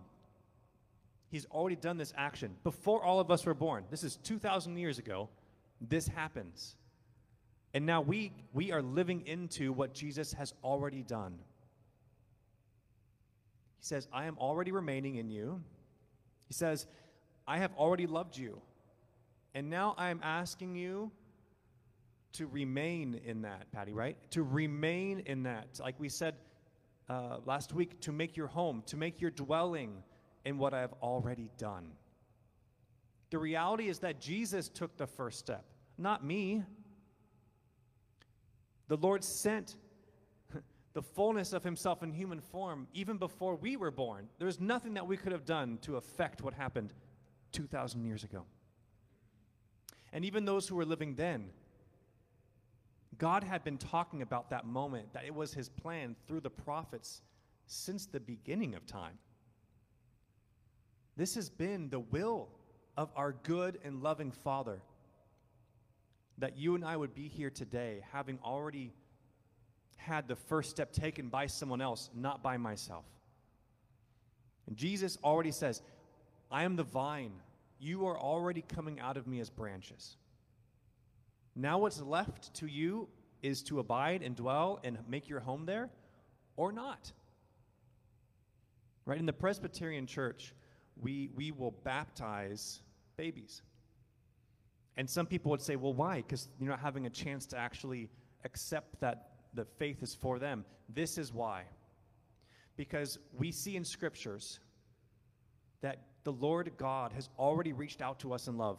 He's 1.29 1.47
already 1.47 1.77
done 1.77 1.97
this 1.97 2.13
action 2.17 2.55
before 2.63 3.03
all 3.03 3.19
of 3.19 3.31
us 3.31 3.45
were 3.45 3.55
born. 3.55 3.85
This 3.91 4.05
is 4.05 4.17
2,000 4.23 4.77
years 4.77 4.99
ago 4.99 5.29
this 5.81 6.07
happens. 6.07 6.77
And 7.73 7.87
now 7.87 8.01
we, 8.01 8.33
we 8.53 8.73
are 8.73 8.83
living 8.83 9.27
into 9.27 9.73
what 9.73 9.95
Jesus 9.95 10.33
has 10.33 10.55
already 10.65 11.03
done. 11.03 11.39
He 13.79 13.85
says, 13.87 14.09
I 14.13 14.27
am 14.27 14.37
already 14.39 14.73
remaining 14.73 15.17
in 15.17 15.31
you. 15.31 15.63
He 16.49 16.55
says, 16.55 16.87
I 17.47 17.59
have 17.59 17.73
already 17.77 18.07
loved 18.07 18.37
you. 18.37 18.61
And 19.55 19.71
now 19.71 19.95
I 19.97 20.11
am 20.11 20.21
asking 20.23 20.77
you 20.77 21.11
to 22.33 22.47
remain 22.47 23.21
in 23.25 23.43
that, 23.43 23.71
Patty, 23.73 23.93
right? 23.93 24.17
To 24.33 24.43
remain 24.43 25.21
in 25.27 25.45
that. 25.45 25.81
Like 25.81 25.99
we 25.99 26.09
said 26.09 26.37
uh, 27.09 27.39
last 27.45 27.73
week, 27.73 28.01
to 28.03 28.13
make 28.13 28.37
your 28.37 28.47
home, 28.47 28.83
to 28.87 28.97
make 28.97 29.21
your 29.21 29.31
dwelling 29.31 30.03
in 30.45 30.59
what 30.59 30.75
I 30.75 30.81
have 30.81 30.95
already 31.03 31.51
done. 31.59 31.93
The 33.31 33.39
reality 33.39 33.89
is 33.89 34.01
that 34.01 34.21
Jesus 34.21 34.69
took 34.69 34.97
the 34.97 35.07
first 35.07 35.39
step, 35.39 35.65
not 35.99 36.25
me. 36.25 36.63
The 38.91 38.97
Lord 38.97 39.23
sent 39.23 39.77
the 40.95 41.03
fullness 41.03 41.53
of 41.53 41.63
himself 41.63 42.03
in 42.03 42.13
human 42.13 42.41
form 42.41 42.89
even 42.93 43.19
before 43.19 43.55
we 43.55 43.77
were 43.77 43.93
born. 43.93 44.27
There's 44.41 44.59
nothing 44.59 44.95
that 44.95 45.07
we 45.07 45.17
could 45.17 45.31
have 45.31 45.45
done 45.45 45.79
to 45.83 45.95
affect 45.95 46.43
what 46.43 46.55
happened 46.55 46.93
2,000 47.53 48.05
years 48.05 48.25
ago. 48.25 48.47
And 50.13 50.25
even 50.25 50.45
those 50.45 50.67
who 50.67 50.75
were 50.75 50.85
living 50.85 51.15
then, 51.15 51.51
God 53.17 53.45
had 53.45 53.63
been 53.63 53.79
talking 53.79 54.23
about 54.23 54.51
that 54.51 54.67
moment, 54.67 55.13
that 55.13 55.25
it 55.25 55.37
was 55.37 55.55
his 55.55 55.69
plan 55.69 56.17
through 56.27 56.41
the 56.41 56.51
prophets 56.51 57.23
since 57.69 58.07
the 58.07 58.19
beginning 58.19 58.75
of 58.75 58.87
time. 58.87 59.19
This 61.17 61.37
has 61.37 61.49
been 61.49 61.91
the 61.91 62.01
will 62.01 62.49
of 62.97 63.13
our 63.15 63.37
good 63.45 63.79
and 63.85 64.03
loving 64.03 64.33
Father. 64.33 64.83
That 66.41 66.59
you 66.59 66.75
and 66.75 66.85
I 66.85 66.97
would 66.97 67.15
be 67.15 67.29
here 67.29 67.51
today 67.51 68.03
having 68.13 68.39
already 68.45 68.93
had 69.97 70.27
the 70.29 70.37
first 70.37 70.71
step 70.71 70.93
taken 70.93 71.29
by 71.29 71.47
someone 71.47 71.81
else, 71.81 72.11
not 72.15 72.43
by 72.43 72.57
myself. 72.57 73.05
And 74.67 74.77
Jesus 74.77 75.19
already 75.23 75.53
says, 75.53 75.83
I 76.51 76.65
am 76.65 76.77
the 76.77 76.85
vine. 76.85 77.33
You 77.79 78.07
are 78.07 78.19
already 78.19 78.63
coming 78.63 79.01
out 79.01 79.17
of 79.17 79.27
me 79.27 79.41
as 79.41 79.51
branches. 79.51 80.17
Now, 81.55 81.79
what's 81.79 82.01
left 82.01 82.55
to 82.55 82.67
you 82.67 83.09
is 83.43 83.63
to 83.65 83.79
abide 83.79 84.23
and 84.23 84.35
dwell 84.35 84.81
and 84.85 84.99
make 85.09 85.29
your 85.29 85.41
home 85.41 85.67
there 85.67 85.91
or 86.57 86.73
not. 86.73 87.13
Right? 89.05 89.19
In 89.19 89.27
the 89.27 89.33
Presbyterian 89.33 90.07
Church, 90.07 90.55
we, 91.01 91.31
we 91.35 91.51
will 91.51 91.75
baptize 91.85 92.81
babies. 93.17 93.63
And 95.01 95.09
some 95.09 95.25
people 95.25 95.51
would 95.51 95.63
say, 95.63 95.77
well, 95.77 95.95
why? 95.95 96.17
Because 96.17 96.51
you're 96.61 96.69
not 96.69 96.81
having 96.81 97.07
a 97.07 97.11
chance 97.11 97.47
to 97.47 97.57
actually 97.57 98.11
accept 98.45 99.01
that 99.01 99.31
the 99.55 99.65
faith 99.65 100.03
is 100.03 100.15
for 100.15 100.39
them. 100.39 100.63
This 100.91 101.17
is 101.17 101.33
why. 101.33 101.63
Because 102.77 103.19
we 103.33 103.51
see 103.51 103.77
in 103.77 103.85
scriptures 103.87 104.61
that 105.81 106.03
the 106.25 106.33
Lord 106.33 106.71
God 106.77 107.13
has 107.15 107.31
already 107.39 107.73
reached 107.73 108.03
out 108.03 108.21
to 108.21 108.35
us 108.35 108.47
in 108.47 108.59
love. 108.59 108.79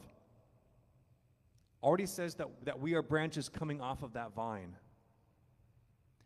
Already 1.82 2.06
says 2.06 2.36
that, 2.36 2.50
that 2.66 2.80
we 2.80 2.94
are 2.94 3.02
branches 3.02 3.50
coming 3.50 3.82
off 3.82 4.04
of 4.04 4.14
that 4.14 4.36
vine. 4.36 4.76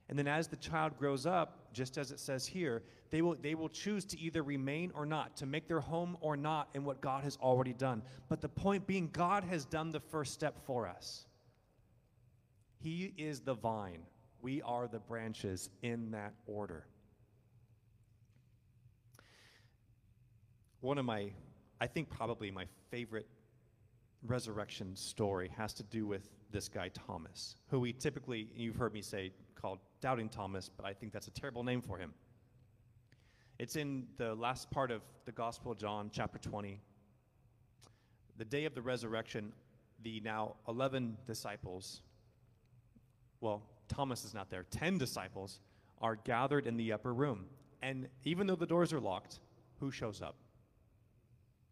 And 0.09 0.19
then 0.19 0.27
as 0.27 0.49
the 0.49 0.57
child 0.57 0.99
grows 0.99 1.25
up, 1.25 1.64
just 1.75 1.97
as 1.97 2.11
it 2.11 2.19
says 2.19 2.47
here, 2.47 2.81
they 3.11 3.21
will, 3.21 3.35
they 3.35 3.53
will 3.53 3.69
choose 3.69 4.05
to 4.05 4.19
either 4.19 4.41
remain 4.41 4.91
or 4.95 5.05
not, 5.05 5.35
to 5.37 5.45
make 5.45 5.67
their 5.67 5.81
home 5.81 6.17
or 6.21 6.35
not 6.35 6.69
in 6.73 6.83
what 6.85 7.01
God 7.01 7.23
has 7.23 7.37
already 7.41 7.73
done. 7.73 8.01
But 8.29 8.41
the 8.41 8.49
point 8.49 8.87
being, 8.87 9.09
God 9.11 9.43
has 9.43 9.65
done 9.65 9.91
the 9.91 9.99
first 9.99 10.33
step 10.33 10.65
for 10.65 10.87
us. 10.87 11.25
He 12.81 13.13
is 13.17 13.41
the 13.41 13.53
vine. 13.53 14.03
We 14.41 14.61
are 14.61 14.87
the 14.87 14.99
branches 14.99 15.69
in 15.83 16.11
that 16.11 16.33
order. 16.47 16.87
One 20.79 20.97
of 20.97 21.05
my, 21.05 21.31
I 21.81 21.87
think 21.87 22.09
probably 22.09 22.51
my 22.51 22.65
favorite 22.89 23.27
resurrection 24.25 24.95
story 24.95 25.51
has 25.57 25.73
to 25.73 25.83
do 25.83 26.07
with 26.07 26.29
this 26.51 26.69
guy, 26.69 26.89
Thomas, 26.89 27.57
who 27.69 27.79
we 27.79 27.91
typically, 27.91 28.47
you've 28.55 28.75
heard 28.75 28.93
me 28.93 29.01
say, 29.01 29.31
called 29.59 29.79
Doubting 30.05 30.29
Thomas, 30.29 30.69
but 30.69 30.85
I 30.85 30.93
think 30.93 31.11
that's 31.13 31.27
a 31.27 31.31
terrible 31.31 31.63
name 31.63 31.81
for 31.81 31.97
him. 31.97 32.13
It's 33.57 33.75
in 33.75 34.05
the 34.17 34.35
last 34.35 34.69
part 34.69 34.91
of 34.91 35.01
the 35.25 35.31
Gospel 35.31 35.71
of 35.71 35.79
John, 35.79 36.11
chapter 36.13 36.37
20. 36.37 36.79
The 38.37 38.45
day 38.45 38.65
of 38.65 38.75
the 38.75 38.83
resurrection, 38.83 39.51
the 40.03 40.19
now 40.19 40.57
11 40.67 41.17
disciples, 41.25 42.03
well, 43.41 43.63
Thomas 43.87 44.23
is 44.25 44.35
not 44.35 44.51
there, 44.51 44.67
10 44.69 44.99
disciples 44.99 45.59
are 45.99 46.17
gathered 46.17 46.67
in 46.67 46.77
the 46.77 46.93
upper 46.93 47.11
room. 47.11 47.47
And 47.81 48.07
even 48.25 48.45
though 48.45 48.55
the 48.55 48.67
doors 48.67 48.93
are 48.93 48.99
locked, 48.99 49.39
who 49.79 49.89
shows 49.89 50.21
up? 50.21 50.35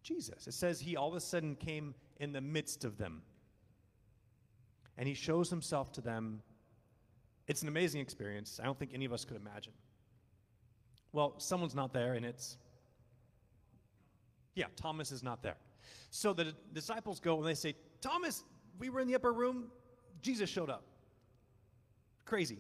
Jesus. 0.02 0.48
It 0.48 0.56
says 0.56 0.80
he 0.80 0.98
all 0.98 1.10
of 1.10 1.16
a 1.16 1.22
sudden 1.22 1.56
came 1.56 1.94
in 2.20 2.32
the 2.32 2.42
midst 2.42 2.84
of 2.84 2.98
them. 2.98 3.22
And 4.98 5.08
he 5.08 5.14
shows 5.14 5.52
himself 5.52 5.92
to 5.92 6.02
them 6.02 6.42
it's 7.48 7.62
an 7.62 7.68
amazing 7.68 8.02
experience. 8.02 8.60
I 8.62 8.66
don't 8.66 8.78
think 8.78 8.92
any 8.94 9.06
of 9.06 9.14
us 9.14 9.26
could 9.26 9.38
imagine. 9.38 9.74
Well, 11.12 11.36
someone's 11.38 11.76
not 11.76 11.94
there, 11.94 12.14
and 12.14 12.26
it's, 12.26 12.58
yeah, 14.56 14.66
Thomas 14.76 15.12
is 15.12 15.24
not 15.24 15.44
there. 15.44 15.58
So 16.10 16.34
the 16.34 16.54
disciples 16.74 17.20
go 17.20 17.38
and 17.38 17.48
they 17.48 17.54
say, 17.54 17.76
Thomas, 18.02 18.44
we 18.80 18.90
were 18.90 19.00
in 19.00 19.08
the 19.08 19.16
upper 19.16 19.34
room. 19.34 19.66
Jesus 20.22 20.50
showed 20.50 20.70
up. 20.70 20.84
Crazy. 22.26 22.60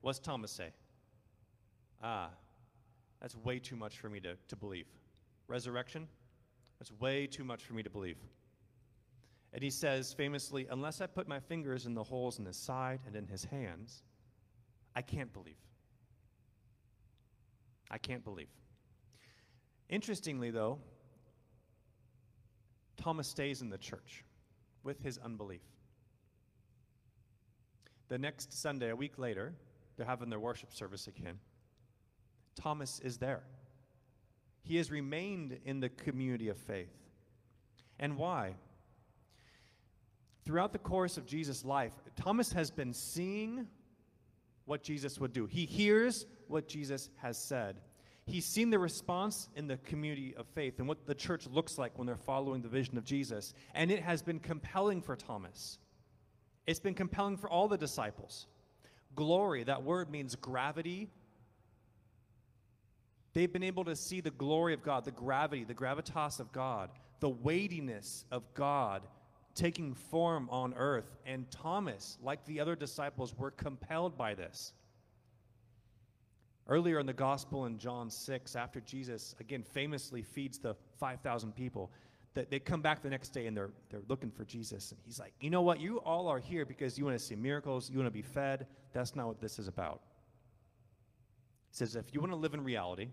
What's 0.00 0.18
Thomas 0.18 0.50
say? 0.50 0.72
Ah, 2.02 2.30
that's 3.20 3.36
way 3.36 3.58
too 3.58 3.76
much 3.76 3.98
for 3.98 4.08
me 4.08 4.20
to, 4.20 4.36
to 4.48 4.56
believe. 4.56 4.86
Resurrection? 5.48 6.08
That's 6.78 6.92
way 6.92 7.26
too 7.26 7.44
much 7.44 7.64
for 7.64 7.74
me 7.74 7.82
to 7.82 7.90
believe. 7.90 8.16
And 9.52 9.62
he 9.62 9.70
says 9.70 10.12
famously, 10.12 10.66
Unless 10.70 11.00
I 11.00 11.06
put 11.06 11.28
my 11.28 11.38
fingers 11.38 11.86
in 11.86 11.94
the 11.94 12.02
holes 12.02 12.38
in 12.38 12.44
his 12.44 12.56
side 12.56 13.00
and 13.06 13.14
in 13.14 13.26
his 13.26 13.44
hands, 13.44 14.02
I 14.94 15.02
can't 15.02 15.32
believe. 15.32 15.56
I 17.90 17.98
can't 17.98 18.24
believe. 18.24 18.48
Interestingly, 19.88 20.50
though, 20.50 20.78
Thomas 22.96 23.28
stays 23.28 23.62
in 23.62 23.70
the 23.70 23.78
church 23.78 24.24
with 24.82 25.02
his 25.02 25.18
unbelief. 25.18 25.62
The 28.08 28.18
next 28.18 28.52
Sunday, 28.52 28.90
a 28.90 28.96
week 28.96 29.18
later, 29.18 29.54
they're 29.96 30.06
having 30.06 30.30
their 30.30 30.40
worship 30.40 30.72
service 30.72 31.06
again. 31.06 31.38
Thomas 32.54 33.00
is 33.00 33.18
there. 33.18 33.42
He 34.62 34.76
has 34.76 34.90
remained 34.90 35.58
in 35.64 35.80
the 35.80 35.88
community 35.88 36.48
of 36.48 36.56
faith. 36.56 36.92
And 37.98 38.16
why? 38.16 38.54
Throughout 40.44 40.72
the 40.72 40.78
course 40.78 41.16
of 41.16 41.26
Jesus' 41.26 41.64
life, 41.64 41.92
Thomas 42.16 42.52
has 42.52 42.70
been 42.70 42.92
seeing 42.92 43.66
what 44.64 44.82
Jesus 44.82 45.18
would 45.18 45.32
do. 45.32 45.46
He 45.46 45.66
hears 45.66 46.26
what 46.48 46.68
Jesus 46.68 47.08
has 47.16 47.36
said. 47.38 47.76
He's 48.24 48.46
seen 48.46 48.70
the 48.70 48.78
response 48.78 49.48
in 49.56 49.66
the 49.66 49.78
community 49.78 50.34
of 50.36 50.46
faith 50.54 50.78
and 50.78 50.86
what 50.86 51.06
the 51.06 51.14
church 51.14 51.46
looks 51.48 51.76
like 51.76 51.98
when 51.98 52.06
they're 52.06 52.16
following 52.16 52.62
the 52.62 52.68
vision 52.68 52.96
of 52.96 53.04
Jesus. 53.04 53.52
And 53.74 53.90
it 53.90 54.02
has 54.02 54.22
been 54.22 54.38
compelling 54.38 55.02
for 55.02 55.16
Thomas. 55.16 55.78
It's 56.66 56.78
been 56.78 56.94
compelling 56.94 57.36
for 57.36 57.50
all 57.50 57.66
the 57.66 57.76
disciples. 57.76 58.46
Glory, 59.16 59.64
that 59.64 59.82
word 59.82 60.08
means 60.10 60.36
gravity. 60.36 61.10
They've 63.32 63.52
been 63.52 63.64
able 63.64 63.84
to 63.86 63.96
see 63.96 64.20
the 64.20 64.30
glory 64.30 64.74
of 64.74 64.82
God, 64.82 65.04
the 65.04 65.10
gravity, 65.10 65.64
the 65.64 65.74
gravitas 65.74 66.38
of 66.38 66.52
God, 66.52 66.90
the 67.18 67.28
weightiness 67.28 68.24
of 68.30 68.54
God 68.54 69.02
taking 69.54 69.94
form 69.94 70.48
on 70.50 70.74
earth. 70.74 71.16
And 71.26 71.50
Thomas, 71.50 72.18
like 72.22 72.44
the 72.46 72.60
other 72.60 72.76
disciples, 72.76 73.36
were 73.36 73.50
compelled 73.50 74.16
by 74.16 74.34
this. 74.34 74.72
Earlier 76.68 77.00
in 77.00 77.06
the 77.06 77.12
gospel 77.12 77.66
in 77.66 77.78
John 77.78 78.08
6, 78.08 78.56
after 78.56 78.80
Jesus, 78.80 79.34
again, 79.40 79.62
famously 79.62 80.22
feeds 80.22 80.58
the 80.58 80.76
5,000 80.98 81.54
people, 81.54 81.90
that 82.34 82.50
they 82.50 82.58
come 82.58 82.80
back 82.80 83.02
the 83.02 83.10
next 83.10 83.30
day 83.30 83.46
and 83.46 83.56
they're, 83.56 83.70
they're 83.90 84.02
looking 84.08 84.30
for 84.30 84.44
Jesus. 84.44 84.92
And 84.92 85.00
he's 85.04 85.18
like, 85.18 85.34
you 85.40 85.50
know 85.50 85.62
what? 85.62 85.80
You 85.80 85.98
all 85.98 86.28
are 86.28 86.38
here 86.38 86.64
because 86.64 86.96
you 86.96 87.04
want 87.04 87.18
to 87.18 87.24
see 87.24 87.34
miracles, 87.34 87.90
you 87.90 87.98
want 87.98 88.06
to 88.06 88.12
be 88.12 88.22
fed. 88.22 88.66
That's 88.92 89.14
not 89.14 89.26
what 89.26 89.40
this 89.40 89.58
is 89.58 89.68
about. 89.68 90.00
He 91.70 91.76
says, 91.76 91.96
if 91.96 92.14
you 92.14 92.20
want 92.20 92.32
to 92.32 92.36
live 92.36 92.54
in 92.54 92.62
reality, 92.62 93.08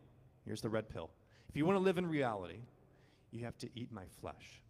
here's 0.45 0.61
the 0.61 0.69
red 0.69 0.89
pill. 0.89 1.09
If 1.49 1.57
you 1.57 1.65
want 1.65 1.77
to 1.77 1.83
live 1.83 1.97
in 1.97 2.07
reality, 2.07 2.59
you 3.31 3.43
have 3.45 3.57
to 3.57 3.69
eat 3.75 3.91
my 3.91 4.03
flesh. 4.21 4.61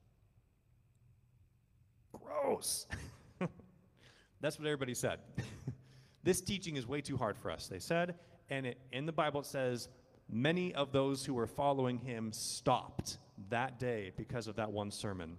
Gross. 2.11 2.87
That's 4.41 4.57
what 4.57 4.65
everybody 4.67 4.93
said. 4.93 5.19
this 6.23 6.41
teaching 6.41 6.75
is 6.75 6.87
way 6.87 7.01
too 7.01 7.17
hard 7.17 7.37
for 7.37 7.51
us, 7.51 7.67
they 7.67 7.79
said. 7.79 8.15
And 8.49 8.65
it, 8.65 8.77
in 8.91 9.05
the 9.05 9.11
Bible, 9.11 9.41
it 9.41 9.45
says, 9.45 9.89
many 10.29 10.73
of 10.73 10.91
those 10.91 11.25
who 11.25 11.33
were 11.33 11.47
following 11.47 11.97
him 11.97 12.31
stopped 12.31 13.17
that 13.49 13.79
day 13.79 14.11
because 14.17 14.47
of 14.47 14.55
that 14.55 14.71
one 14.71 14.91
sermon. 14.91 15.37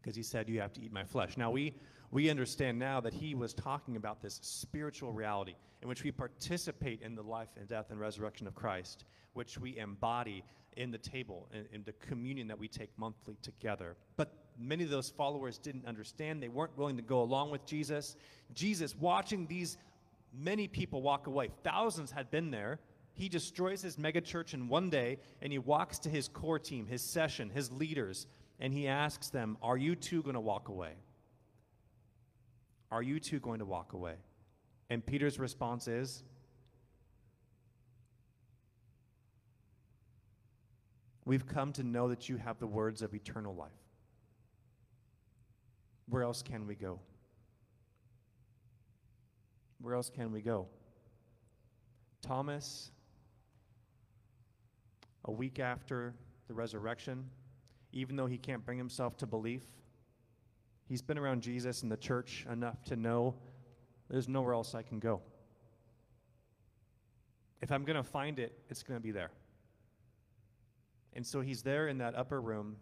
Because 0.00 0.16
he 0.16 0.22
said, 0.22 0.48
You 0.48 0.60
have 0.60 0.72
to 0.74 0.82
eat 0.82 0.92
my 0.92 1.04
flesh. 1.04 1.36
Now, 1.36 1.50
we, 1.50 1.74
we 2.10 2.30
understand 2.30 2.78
now 2.78 3.00
that 3.00 3.14
he 3.14 3.34
was 3.34 3.54
talking 3.54 3.96
about 3.96 4.22
this 4.22 4.38
spiritual 4.42 5.12
reality 5.12 5.54
in 5.82 5.88
which 5.88 6.02
we 6.02 6.10
participate 6.10 7.02
in 7.02 7.14
the 7.14 7.22
life 7.22 7.48
and 7.58 7.68
death 7.68 7.86
and 7.90 8.00
resurrection 8.00 8.46
of 8.46 8.54
Christ, 8.54 9.04
which 9.32 9.58
we 9.58 9.76
embody 9.78 10.44
in 10.76 10.90
the 10.90 10.98
table, 10.98 11.48
in, 11.52 11.66
in 11.72 11.84
the 11.84 11.92
communion 11.94 12.48
that 12.48 12.58
we 12.58 12.68
take 12.68 12.90
monthly 12.98 13.36
together. 13.42 13.96
But 14.16 14.32
many 14.58 14.84
of 14.84 14.90
those 14.90 15.10
followers 15.10 15.58
didn't 15.58 15.86
understand. 15.86 16.42
They 16.42 16.48
weren't 16.48 16.76
willing 16.76 16.96
to 16.96 17.02
go 17.02 17.22
along 17.22 17.50
with 17.50 17.64
Jesus. 17.66 18.16
Jesus, 18.54 18.94
watching 18.96 19.46
these 19.46 19.76
many 20.32 20.68
people 20.68 21.02
walk 21.02 21.26
away, 21.26 21.50
thousands 21.62 22.10
had 22.10 22.30
been 22.30 22.50
there. 22.50 22.80
He 23.14 23.28
destroys 23.28 23.80
his 23.82 23.96
megachurch 23.96 24.54
in 24.54 24.68
one 24.68 24.90
day, 24.90 25.18
and 25.40 25.52
he 25.52 25.58
walks 25.58 25.98
to 26.00 26.10
his 26.10 26.28
core 26.28 26.58
team, 26.58 26.86
his 26.86 27.02
session, 27.02 27.50
his 27.50 27.70
leaders, 27.70 28.26
and 28.58 28.72
he 28.72 28.88
asks 28.88 29.30
them, 29.30 29.56
Are 29.62 29.76
you 29.76 29.94
too 29.94 30.22
going 30.22 30.34
to 30.34 30.40
walk 30.40 30.68
away? 30.68 30.92
Are 32.90 33.02
you 33.02 33.20
too 33.20 33.40
going 33.40 33.60
to 33.60 33.64
walk 33.64 33.92
away? 33.92 34.14
And 34.90 35.04
Peter's 35.04 35.38
response 35.38 35.88
is, 35.88 36.22
We've 41.24 41.46
come 41.46 41.72
to 41.74 41.82
know 41.82 42.08
that 42.08 42.28
you 42.28 42.36
have 42.36 42.58
the 42.58 42.66
words 42.66 43.00
of 43.00 43.14
eternal 43.14 43.54
life. 43.54 43.70
Where 46.08 46.22
else 46.22 46.42
can 46.42 46.66
we 46.66 46.74
go? 46.74 47.00
Where 49.80 49.94
else 49.94 50.10
can 50.10 50.32
we 50.32 50.40
go? 50.40 50.66
Thomas, 52.22 52.90
a 55.24 55.32
week 55.32 55.58
after 55.58 56.14
the 56.48 56.54
resurrection, 56.54 57.28
even 57.92 58.16
though 58.16 58.26
he 58.26 58.38
can't 58.38 58.64
bring 58.64 58.78
himself 58.78 59.16
to 59.18 59.26
belief, 59.26 59.62
he's 60.88 61.02
been 61.02 61.18
around 61.18 61.42
Jesus 61.42 61.82
and 61.82 61.92
the 61.92 61.96
church 61.96 62.46
enough 62.50 62.82
to 62.84 62.96
know 62.96 63.34
there's 64.08 64.28
nowhere 64.28 64.54
else 64.54 64.74
I 64.74 64.82
can 64.82 64.98
go. 64.98 65.20
If 67.60 67.72
I'm 67.72 67.84
going 67.84 67.96
to 67.96 68.02
find 68.02 68.38
it, 68.38 68.58
it's 68.68 68.82
going 68.82 68.98
to 68.98 69.02
be 69.02 69.10
there. 69.10 69.30
And 71.14 71.26
so 71.26 71.40
he's 71.40 71.62
there 71.62 71.88
in 71.88 71.98
that 71.98 72.14
upper 72.14 72.40
room, 72.40 72.76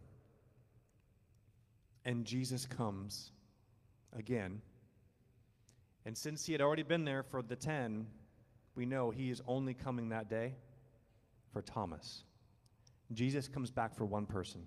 and 2.04 2.24
Jesus 2.24 2.66
comes 2.66 3.30
again. 4.16 4.60
And 6.04 6.16
since 6.16 6.44
he 6.44 6.52
had 6.52 6.60
already 6.60 6.82
been 6.82 7.04
there 7.04 7.22
for 7.22 7.42
the 7.42 7.56
ten, 7.56 8.06
we 8.74 8.86
know 8.86 9.10
he 9.10 9.30
is 9.30 9.40
only 9.46 9.74
coming 9.74 10.08
that 10.08 10.28
day 10.28 10.54
for 11.52 11.62
Thomas. 11.62 12.24
Jesus 13.12 13.46
comes 13.48 13.70
back 13.70 13.94
for 13.94 14.04
one 14.04 14.26
person. 14.26 14.66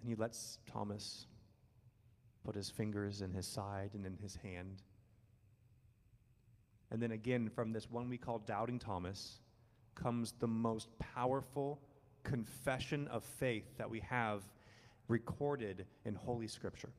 And 0.00 0.08
he 0.08 0.14
lets 0.14 0.58
Thomas 0.70 1.26
put 2.44 2.54
his 2.54 2.70
fingers 2.70 3.20
in 3.20 3.32
his 3.32 3.46
side 3.46 3.90
and 3.94 4.06
in 4.06 4.16
his 4.16 4.36
hand. 4.36 4.82
And 6.90 7.02
then 7.02 7.12
again, 7.12 7.50
from 7.50 7.72
this 7.72 7.90
one 7.90 8.08
we 8.08 8.16
call 8.16 8.38
Doubting 8.38 8.78
Thomas, 8.78 9.40
comes 9.94 10.32
the 10.38 10.46
most 10.46 10.88
powerful 10.98 11.80
confession 12.22 13.08
of 13.08 13.24
faith 13.24 13.66
that 13.76 13.90
we 13.90 14.00
have 14.00 14.42
recorded 15.08 15.86
in 16.04 16.14
Holy 16.14 16.46
Scripture. 16.46 16.92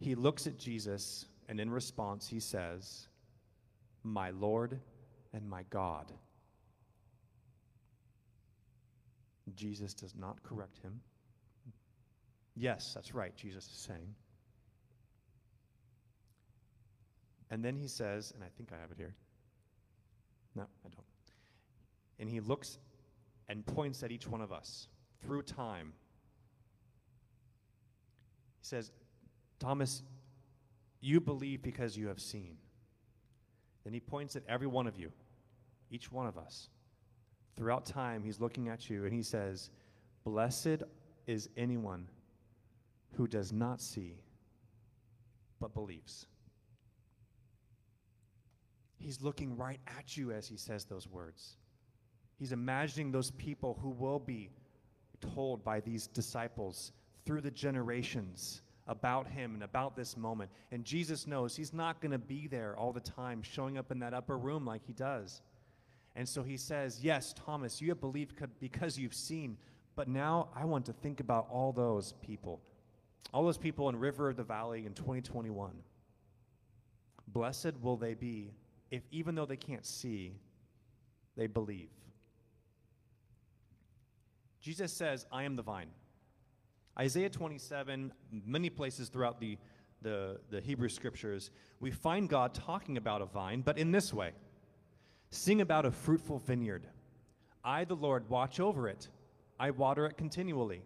He 0.00 0.14
looks 0.14 0.46
at 0.46 0.58
Jesus, 0.58 1.26
and 1.48 1.60
in 1.60 1.70
response, 1.70 2.28
he 2.28 2.40
says, 2.40 3.08
My 4.02 4.30
Lord 4.30 4.80
and 5.32 5.48
my 5.48 5.62
God. 5.70 6.12
Jesus 9.54 9.94
does 9.94 10.14
not 10.14 10.42
correct 10.42 10.78
him. 10.78 11.00
Yes, 12.56 12.92
that's 12.94 13.14
right, 13.14 13.34
Jesus 13.36 13.64
is 13.64 13.78
saying. 13.78 14.14
And 17.50 17.64
then 17.64 17.76
he 17.76 17.88
says, 17.88 18.32
and 18.34 18.42
I 18.42 18.48
think 18.56 18.70
I 18.72 18.80
have 18.80 18.90
it 18.90 18.96
here. 18.96 19.14
No, 20.54 20.62
I 20.62 20.88
don't. 20.88 21.04
And 22.18 22.28
he 22.28 22.40
looks 22.40 22.78
and 23.48 23.64
points 23.66 24.02
at 24.02 24.10
each 24.10 24.26
one 24.26 24.40
of 24.40 24.52
us 24.52 24.88
through 25.22 25.42
time. 25.42 25.92
He 28.64 28.68
says, 28.68 28.92
Thomas, 29.60 30.02
you 31.02 31.20
believe 31.20 31.60
because 31.60 31.98
you 31.98 32.08
have 32.08 32.18
seen. 32.18 32.56
Then 33.84 33.92
he 33.92 34.00
points 34.00 34.36
at 34.36 34.42
every 34.48 34.66
one 34.66 34.86
of 34.86 34.98
you, 34.98 35.12
each 35.90 36.10
one 36.10 36.26
of 36.26 36.38
us. 36.38 36.70
Throughout 37.56 37.84
time, 37.84 38.22
he's 38.22 38.40
looking 38.40 38.70
at 38.70 38.88
you 38.88 39.04
and 39.04 39.12
he 39.12 39.22
says, 39.22 39.68
Blessed 40.24 40.82
is 41.26 41.50
anyone 41.58 42.08
who 43.12 43.26
does 43.26 43.52
not 43.52 43.82
see 43.82 44.16
but 45.60 45.74
believes. 45.74 46.24
He's 48.96 49.20
looking 49.20 49.58
right 49.58 49.80
at 49.98 50.16
you 50.16 50.32
as 50.32 50.48
he 50.48 50.56
says 50.56 50.86
those 50.86 51.06
words. 51.06 51.58
He's 52.38 52.52
imagining 52.52 53.12
those 53.12 53.30
people 53.32 53.78
who 53.82 53.90
will 53.90 54.20
be 54.20 54.48
told 55.34 55.62
by 55.62 55.80
these 55.80 56.06
disciples 56.06 56.92
through 57.24 57.40
the 57.40 57.50
generations 57.50 58.62
about 58.86 59.26
him 59.26 59.54
and 59.54 59.62
about 59.62 59.96
this 59.96 60.16
moment. 60.16 60.50
And 60.70 60.84
Jesus 60.84 61.26
knows 61.26 61.56
he's 61.56 61.72
not 61.72 62.00
going 62.00 62.12
to 62.12 62.18
be 62.18 62.46
there 62.46 62.76
all 62.76 62.92
the 62.92 63.00
time, 63.00 63.42
showing 63.42 63.78
up 63.78 63.90
in 63.90 63.98
that 64.00 64.14
upper 64.14 64.36
room 64.36 64.66
like 64.66 64.84
he 64.86 64.92
does. 64.92 65.40
And 66.16 66.28
so 66.28 66.42
he 66.42 66.56
says, 66.56 67.00
Yes, 67.02 67.34
Thomas, 67.44 67.80
you 67.80 67.88
have 67.88 68.00
believed 68.00 68.34
because 68.60 68.98
you've 68.98 69.14
seen, 69.14 69.56
but 69.96 70.08
now 70.08 70.48
I 70.54 70.64
want 70.64 70.86
to 70.86 70.92
think 70.92 71.20
about 71.20 71.48
all 71.50 71.72
those 71.72 72.14
people, 72.22 72.60
all 73.32 73.44
those 73.44 73.58
people 73.58 73.88
in 73.88 73.96
River 73.96 74.28
of 74.28 74.36
the 74.36 74.44
Valley 74.44 74.86
in 74.86 74.92
2021. 74.92 75.72
Blessed 77.28 77.72
will 77.80 77.96
they 77.96 78.14
be 78.14 78.52
if, 78.90 79.02
even 79.10 79.34
though 79.34 79.46
they 79.46 79.56
can't 79.56 79.84
see, 79.84 80.34
they 81.36 81.46
believe. 81.46 81.90
Jesus 84.60 84.92
says, 84.92 85.26
I 85.32 85.42
am 85.42 85.56
the 85.56 85.62
vine. 85.62 85.88
Isaiah 86.98 87.30
27, 87.30 88.12
many 88.46 88.70
places 88.70 89.08
throughout 89.08 89.40
the, 89.40 89.58
the, 90.02 90.38
the 90.50 90.60
Hebrew 90.60 90.88
scriptures, 90.88 91.50
we 91.80 91.90
find 91.90 92.28
God 92.28 92.54
talking 92.54 92.96
about 92.96 93.20
a 93.22 93.26
vine, 93.26 93.62
but 93.62 93.78
in 93.78 93.90
this 93.90 94.12
way 94.12 94.32
Sing 95.34 95.60
about 95.60 95.84
a 95.84 95.90
fruitful 95.90 96.38
vineyard. 96.38 96.86
I, 97.64 97.82
the 97.82 97.96
Lord, 97.96 98.30
watch 98.30 98.60
over 98.60 98.88
it. 98.88 99.08
I 99.58 99.72
water 99.72 100.06
it 100.06 100.16
continually. 100.16 100.82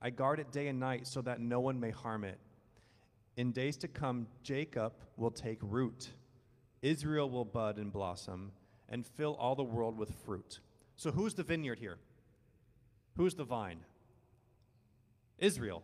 I 0.00 0.08
guard 0.08 0.40
it 0.40 0.50
day 0.50 0.68
and 0.68 0.80
night 0.80 1.06
so 1.06 1.20
that 1.20 1.38
no 1.38 1.60
one 1.60 1.78
may 1.78 1.90
harm 1.90 2.24
it. 2.24 2.38
In 3.36 3.52
days 3.52 3.76
to 3.78 3.88
come, 3.88 4.26
Jacob 4.42 4.94
will 5.18 5.30
take 5.30 5.58
root, 5.60 6.08
Israel 6.80 7.28
will 7.28 7.44
bud 7.44 7.76
and 7.76 7.92
blossom, 7.92 8.52
and 8.88 9.04
fill 9.04 9.34
all 9.34 9.54
the 9.54 9.62
world 9.62 9.98
with 9.98 10.10
fruit. 10.24 10.60
So, 10.96 11.10
who's 11.10 11.34
the 11.34 11.42
vineyard 11.42 11.78
here? 11.78 11.98
Who's 13.18 13.34
the 13.34 13.44
vine? 13.44 13.80
Israel. 15.38 15.82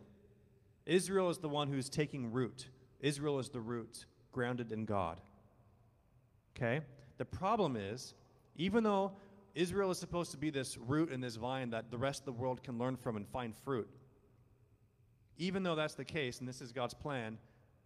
Israel 0.86 1.30
is 1.30 1.38
the 1.38 1.48
one 1.48 1.68
who's 1.68 1.88
taking 1.88 2.32
root. 2.32 2.68
Israel 3.00 3.38
is 3.38 3.48
the 3.48 3.60
root, 3.60 4.06
grounded 4.32 4.72
in 4.72 4.84
God. 4.84 5.18
Okay? 6.56 6.80
The 7.18 7.24
problem 7.24 7.76
is, 7.76 8.14
even 8.56 8.84
though 8.84 9.12
Israel 9.54 9.90
is 9.90 9.98
supposed 9.98 10.30
to 10.32 10.36
be 10.36 10.50
this 10.50 10.76
root 10.78 11.10
and 11.10 11.22
this 11.22 11.36
vine 11.36 11.70
that 11.70 11.90
the 11.90 11.98
rest 11.98 12.20
of 12.20 12.26
the 12.26 12.32
world 12.32 12.62
can 12.62 12.78
learn 12.78 12.96
from 12.96 13.16
and 13.16 13.26
find 13.28 13.54
fruit, 13.56 13.88
even 15.38 15.62
though 15.62 15.74
that's 15.74 15.94
the 15.94 16.04
case, 16.04 16.40
and 16.40 16.48
this 16.48 16.60
is 16.60 16.72
God's 16.72 16.94
plan, 16.94 17.38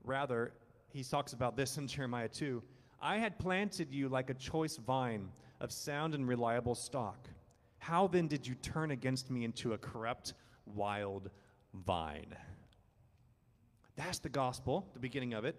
rather, 0.03 0.53
he 0.93 1.03
talks 1.03 1.33
about 1.33 1.57
this 1.57 1.79
in 1.79 1.87
Jeremiah 1.87 2.29
2 2.29 2.63
I 3.01 3.19
had 3.19 3.39
planted 3.39 3.93
you 3.93 4.09
like 4.09 4.31
a 4.31 4.35
choice 4.35 4.77
vine 4.79 5.29
of 5.61 5.71
sound 5.71 6.15
and 6.15 6.27
reliable 6.27 6.75
stock. 6.75 7.29
How 7.79 8.07
then 8.07 8.29
did 8.29 8.47
you 8.47 8.55
turn 8.55 8.93
against 8.93 9.31
me 9.31 9.45
into 9.45 9.75
a 9.75 9.79
corrupt, 9.79 10.33
wild 10.65 11.29
vine? 11.87 12.35
That's 13.97 14.19
the 14.19 14.29
gospel, 14.29 14.87
the 14.93 15.01
beginning 15.01 15.35
of 15.35 15.45
it. 15.45 15.57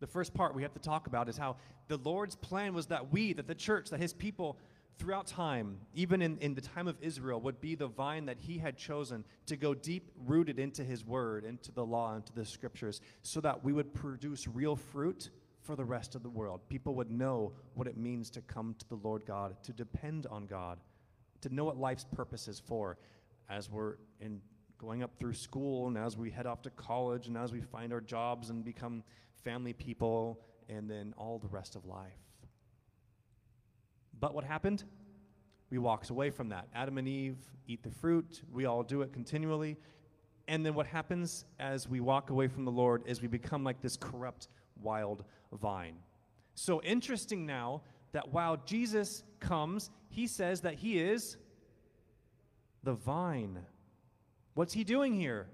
The 0.00 0.06
first 0.06 0.34
part 0.34 0.54
we 0.54 0.62
have 0.62 0.74
to 0.74 0.80
talk 0.80 1.06
about 1.06 1.28
is 1.28 1.36
how 1.36 1.56
the 1.88 1.96
Lord's 1.96 2.36
plan 2.36 2.74
was 2.74 2.86
that 2.86 3.12
we, 3.12 3.32
that 3.32 3.46
the 3.46 3.54
church, 3.54 3.90
that 3.90 4.00
his 4.00 4.12
people 4.12 4.58
throughout 4.98 5.26
time, 5.26 5.78
even 5.94 6.22
in, 6.22 6.38
in 6.38 6.54
the 6.54 6.60
time 6.60 6.86
of 6.86 6.96
Israel, 7.00 7.40
would 7.40 7.60
be 7.60 7.74
the 7.74 7.86
vine 7.86 8.26
that 8.26 8.38
he 8.38 8.58
had 8.58 8.76
chosen 8.76 9.24
to 9.46 9.56
go 9.56 9.74
deep 9.74 10.10
rooted 10.26 10.58
into 10.58 10.84
his 10.84 11.04
word, 11.04 11.44
into 11.44 11.72
the 11.72 11.84
law, 11.84 12.14
into 12.14 12.32
the 12.32 12.44
scriptures, 12.44 13.00
so 13.22 13.40
that 13.40 13.64
we 13.64 13.72
would 13.72 13.92
produce 13.94 14.46
real 14.46 14.76
fruit 14.76 15.30
for 15.62 15.74
the 15.74 15.84
rest 15.84 16.14
of 16.14 16.22
the 16.22 16.28
world. 16.28 16.60
People 16.68 16.94
would 16.94 17.10
know 17.10 17.52
what 17.74 17.88
it 17.88 17.96
means 17.96 18.30
to 18.30 18.40
come 18.42 18.74
to 18.78 18.88
the 18.88 18.96
Lord 18.96 19.24
God, 19.26 19.56
to 19.64 19.72
depend 19.72 20.26
on 20.26 20.46
God, 20.46 20.78
to 21.40 21.52
know 21.52 21.64
what 21.64 21.78
life's 21.78 22.04
purpose 22.04 22.46
is 22.46 22.60
for 22.60 22.98
as 23.48 23.70
we're 23.70 23.96
in 24.20 24.40
going 24.84 25.02
up 25.02 25.16
through 25.18 25.32
school 25.32 25.88
and 25.88 25.96
as 25.96 26.16
we 26.16 26.30
head 26.30 26.46
off 26.46 26.62
to 26.62 26.70
college 26.70 27.26
and 27.26 27.36
as 27.36 27.52
we 27.52 27.60
find 27.60 27.92
our 27.92 28.00
jobs 28.00 28.50
and 28.50 28.64
become 28.64 29.02
family 29.42 29.72
people 29.72 30.40
and 30.68 30.90
then 30.90 31.14
all 31.16 31.38
the 31.38 31.48
rest 31.48 31.74
of 31.74 31.86
life. 31.86 32.12
But 34.20 34.34
what 34.34 34.44
happened? 34.44 34.84
We 35.70 35.78
walked 35.78 36.10
away 36.10 36.30
from 36.30 36.50
that. 36.50 36.68
Adam 36.74 36.98
and 36.98 37.08
Eve 37.08 37.38
eat 37.66 37.82
the 37.82 37.90
fruit. 37.90 38.42
We 38.52 38.66
all 38.66 38.82
do 38.82 39.00
it 39.02 39.12
continually. 39.12 39.76
And 40.48 40.64
then 40.64 40.74
what 40.74 40.86
happens 40.86 41.46
as 41.58 41.88
we 41.88 42.00
walk 42.00 42.28
away 42.28 42.48
from 42.48 42.64
the 42.66 42.70
Lord 42.70 43.02
is 43.06 43.22
we 43.22 43.28
become 43.28 43.64
like 43.64 43.80
this 43.80 43.96
corrupt, 43.96 44.48
wild 44.80 45.24
vine. 45.52 45.96
So 46.54 46.82
interesting 46.82 47.46
now 47.46 47.82
that 48.12 48.32
while 48.32 48.58
Jesus 48.66 49.24
comes, 49.40 49.90
he 50.10 50.26
says 50.26 50.60
that 50.60 50.74
he 50.74 50.98
is 50.98 51.38
the 52.82 52.92
vine. 52.92 53.60
What's 54.54 54.72
he 54.72 54.84
doing 54.84 55.14
here? 55.14 55.46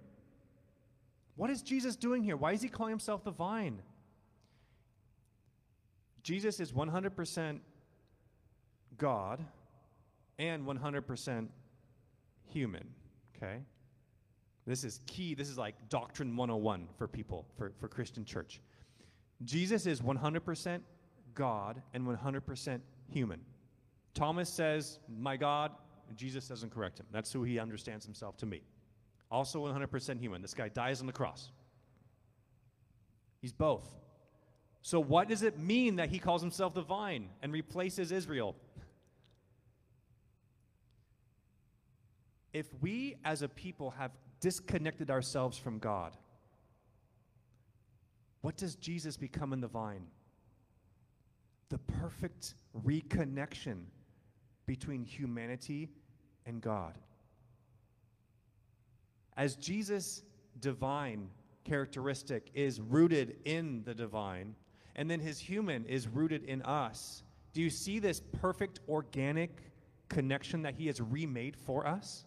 What 1.37 1.51
is 1.51 1.63
Jesus 1.63 1.97
doing 1.97 2.23
here? 2.23 2.37
Why 2.37 2.53
is 2.53 2.63
he 2.63 2.69
calling 2.69 2.93
himself 2.93 3.25
the 3.25 3.31
vine? 3.31 3.81
Jesus 6.23 6.61
is 6.61 6.73
100% 6.73 7.61
God 8.99 9.45
and 10.39 10.67
100% 10.67 11.49
human, 12.47 12.89
okay? 13.37 13.61
This 14.67 14.85
is 14.85 15.01
key. 15.07 15.35
This 15.35 15.49
is 15.49 15.57
like 15.57 15.75
Doctrine 15.89 16.37
101 16.37 16.89
for 16.99 17.09
people, 17.09 17.47
for, 17.57 17.73
for 17.81 17.89
Christian 17.89 18.25
church. 18.25 18.61
Jesus 19.45 19.87
is 19.87 20.03
100% 20.03 20.81
God 21.35 21.81
and 21.95 22.07
100% 22.07 22.81
human. 23.09 23.41
Thomas 24.13 24.51
says, 24.51 24.99
My 25.09 25.37
God, 25.37 25.73
Jesus 26.15 26.47
doesn't 26.49 26.75
correct 26.75 27.01
him. 27.01 27.07
That's 27.11 27.33
who 27.33 27.45
he 27.45 27.59
understands 27.59 28.05
himself 28.05 28.37
to 28.39 28.47
be. 28.47 28.63
Also 29.31 29.65
100% 29.65 30.19
human. 30.19 30.43
This 30.43 30.55
guy 30.55 30.69
dies 30.69 31.01
on 31.01 31.07
the 31.07 31.13
cross. 31.13 31.51
He's 33.41 33.53
both. 33.53 33.85
So, 34.83 34.99
what 34.99 35.29
does 35.29 35.43
it 35.43 35.59
mean 35.59 35.97
that 35.97 36.09
he 36.09 36.19
calls 36.19 36.41
himself 36.41 36.75
the 36.75 36.83
vine 36.83 37.29
and 37.43 37.53
replaces 37.53 38.13
Israel? 38.13 38.57
If 42.53 42.67
we 42.81 43.17
as 43.25 43.43
a 43.43 43.49
people 43.49 43.91
have 43.93 44.11
disconnected 44.41 45.11
ourselves 45.11 45.59
from 45.59 45.79
God, 45.79 46.17
what 48.41 48.57
does 48.57 48.75
Jesus 48.75 49.17
become 49.17 49.53
in 49.53 49.61
the 49.61 49.69
vine? 49.69 50.07
The 51.69 51.79
perfect 51.79 52.55
reconnection 52.85 53.85
between 54.67 55.05
humanity 55.05 55.91
and 56.47 56.61
God. 56.61 56.99
As 59.37 59.57
Jesus' 59.57 60.23
divine 60.61 61.31
characteristic 61.65 62.51
is 62.55 62.81
rooted 62.81 63.37
in 63.45 63.83
the 63.85 63.95
divine, 63.95 64.55
and 64.97 65.11
then 65.11 65.21
his 65.21 65.39
human 65.39 65.87
is 65.87 66.09
rooted 66.09 66.45
in 66.45 66.63
us. 66.63 67.23
Do 67.53 67.63
you 67.63 67.71
see 67.71 67.99
this 67.99 68.21
perfect 68.41 68.81
organic 68.89 69.51
connection 70.09 70.63
that 70.63 70.75
he 70.75 70.87
has 70.87 71.01
remade 71.01 71.57
for 71.57 71.87
us? 71.87 72.25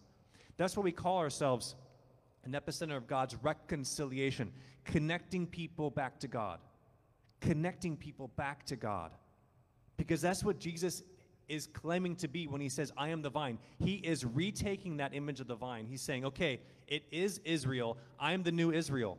That's 0.56 0.76
what 0.76 0.84
we 0.84 0.92
call 0.92 1.18
ourselves 1.18 1.74
an 2.44 2.52
epicenter 2.52 2.96
of 2.96 3.06
God's 3.06 3.36
reconciliation, 3.42 4.52
connecting 4.84 5.46
people 5.46 5.90
back 5.90 6.20
to 6.20 6.28
God. 6.28 6.58
Connecting 7.40 7.96
people 7.96 8.28
back 8.36 8.64
to 8.66 8.76
God. 8.76 9.12
Because 9.96 10.20
that's 10.20 10.44
what 10.44 10.58
Jesus 10.58 11.02
is 11.48 11.66
claiming 11.66 12.16
to 12.16 12.28
be 12.28 12.46
when 12.46 12.60
he 12.60 12.68
says, 12.68 12.92
I 12.96 13.08
am 13.08 13.22
the 13.22 13.30
vine. 13.30 13.58
He 13.78 13.94
is 13.94 14.24
retaking 14.24 14.98
that 14.98 15.14
image 15.14 15.40
of 15.40 15.46
the 15.46 15.54
vine. 15.54 15.86
He's 15.86 16.02
saying, 16.02 16.24
okay, 16.24 16.60
it 16.88 17.04
is 17.10 17.40
Israel. 17.44 17.98
I 18.18 18.32
am 18.32 18.42
the 18.42 18.52
new 18.52 18.72
Israel. 18.72 19.18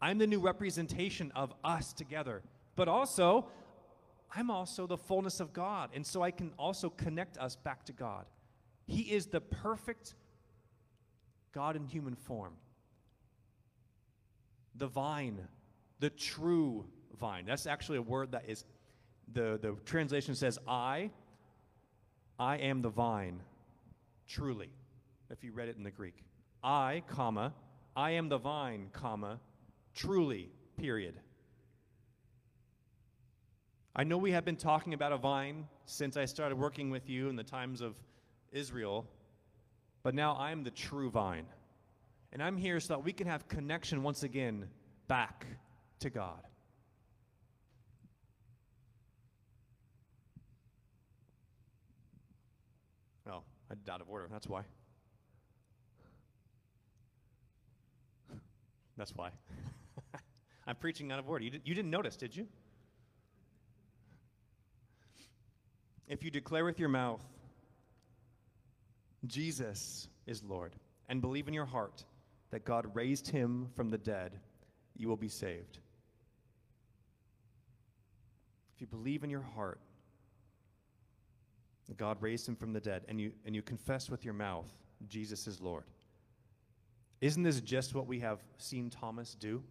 I'm 0.00 0.18
the 0.18 0.26
new 0.26 0.40
representation 0.40 1.32
of 1.34 1.52
us 1.62 1.92
together. 1.92 2.42
But 2.74 2.88
also, 2.88 3.46
I'm 4.34 4.50
also 4.50 4.86
the 4.86 4.96
fullness 4.96 5.40
of 5.40 5.52
God. 5.52 5.90
And 5.94 6.04
so 6.04 6.22
I 6.22 6.30
can 6.30 6.52
also 6.58 6.88
connect 6.90 7.38
us 7.38 7.56
back 7.56 7.84
to 7.86 7.92
God. 7.92 8.26
He 8.86 9.02
is 9.02 9.26
the 9.26 9.40
perfect 9.40 10.14
God 11.52 11.76
in 11.76 11.84
human 11.86 12.16
form. 12.16 12.54
The 14.74 14.86
vine, 14.86 15.38
the 16.00 16.10
true 16.10 16.86
vine. 17.20 17.44
That's 17.46 17.66
actually 17.66 17.98
a 17.98 18.02
word 18.02 18.32
that 18.32 18.44
is, 18.48 18.64
the, 19.32 19.58
the 19.60 19.76
translation 19.84 20.34
says, 20.34 20.58
I, 20.66 21.10
I 22.42 22.56
am 22.56 22.82
the 22.82 22.88
vine, 22.88 23.40
truly, 24.26 24.68
if 25.30 25.44
you 25.44 25.52
read 25.52 25.68
it 25.68 25.76
in 25.76 25.84
the 25.84 25.92
Greek. 25.92 26.24
I, 26.64 27.04
comma, 27.06 27.54
I 27.94 28.10
am 28.10 28.28
the 28.28 28.36
vine, 28.36 28.88
comma, 28.92 29.38
Truly, 29.94 30.50
period. 30.76 31.14
I 33.94 34.02
know 34.02 34.18
we 34.18 34.32
have 34.32 34.44
been 34.44 34.56
talking 34.56 34.92
about 34.92 35.12
a 35.12 35.18
vine 35.18 35.68
since 35.84 36.16
I 36.16 36.24
started 36.24 36.58
working 36.58 36.90
with 36.90 37.08
you 37.08 37.28
in 37.28 37.36
the 37.36 37.44
times 37.44 37.80
of 37.80 37.94
Israel, 38.50 39.06
but 40.02 40.12
now 40.12 40.34
I'm 40.36 40.64
the 40.64 40.72
true 40.72 41.10
vine. 41.10 41.46
And 42.32 42.42
I'm 42.42 42.56
here 42.56 42.80
so 42.80 42.94
that 42.94 43.04
we 43.04 43.12
can 43.12 43.28
have 43.28 43.46
connection 43.46 44.02
once 44.02 44.24
again 44.24 44.68
back 45.06 45.46
to 46.00 46.10
God. 46.10 46.42
I 53.72 53.74
did 53.74 53.88
out 53.88 54.02
of 54.02 54.10
order. 54.10 54.28
That's 54.30 54.46
why. 54.46 54.62
That's 58.98 59.14
why. 59.16 59.30
I'm 60.66 60.76
preaching 60.76 61.10
out 61.10 61.18
of 61.18 61.26
order. 61.28 61.42
You, 61.42 61.50
did, 61.50 61.62
you 61.64 61.74
didn't 61.74 61.90
notice, 61.90 62.16
did 62.16 62.36
you? 62.36 62.46
If 66.06 66.22
you 66.22 66.30
declare 66.30 66.66
with 66.66 66.78
your 66.78 66.90
mouth, 66.90 67.22
Jesus 69.26 70.08
is 70.26 70.42
Lord, 70.42 70.76
and 71.08 71.22
believe 71.22 71.48
in 71.48 71.54
your 71.54 71.64
heart 71.64 72.04
that 72.50 72.66
God 72.66 72.94
raised 72.94 73.28
him 73.28 73.68
from 73.74 73.88
the 73.88 73.96
dead, 73.96 74.38
you 74.94 75.08
will 75.08 75.16
be 75.16 75.28
saved. 75.28 75.78
If 78.74 78.82
you 78.82 78.86
believe 78.86 79.24
in 79.24 79.30
your 79.30 79.40
heart 79.40 79.80
God 81.96 82.18
raised 82.20 82.48
him 82.48 82.56
from 82.56 82.72
the 82.72 82.80
dead, 82.80 83.02
and 83.08 83.20
you, 83.20 83.32
and 83.44 83.54
you 83.54 83.62
confess 83.62 84.08
with 84.08 84.24
your 84.24 84.34
mouth, 84.34 84.66
Jesus 85.08 85.46
is 85.46 85.60
Lord, 85.60 85.84
Isn't 87.20 87.42
this 87.42 87.60
just 87.60 87.94
what 87.94 88.06
we 88.06 88.20
have 88.20 88.40
seen 88.58 88.90
Thomas 88.90 89.34
do? 89.34 89.62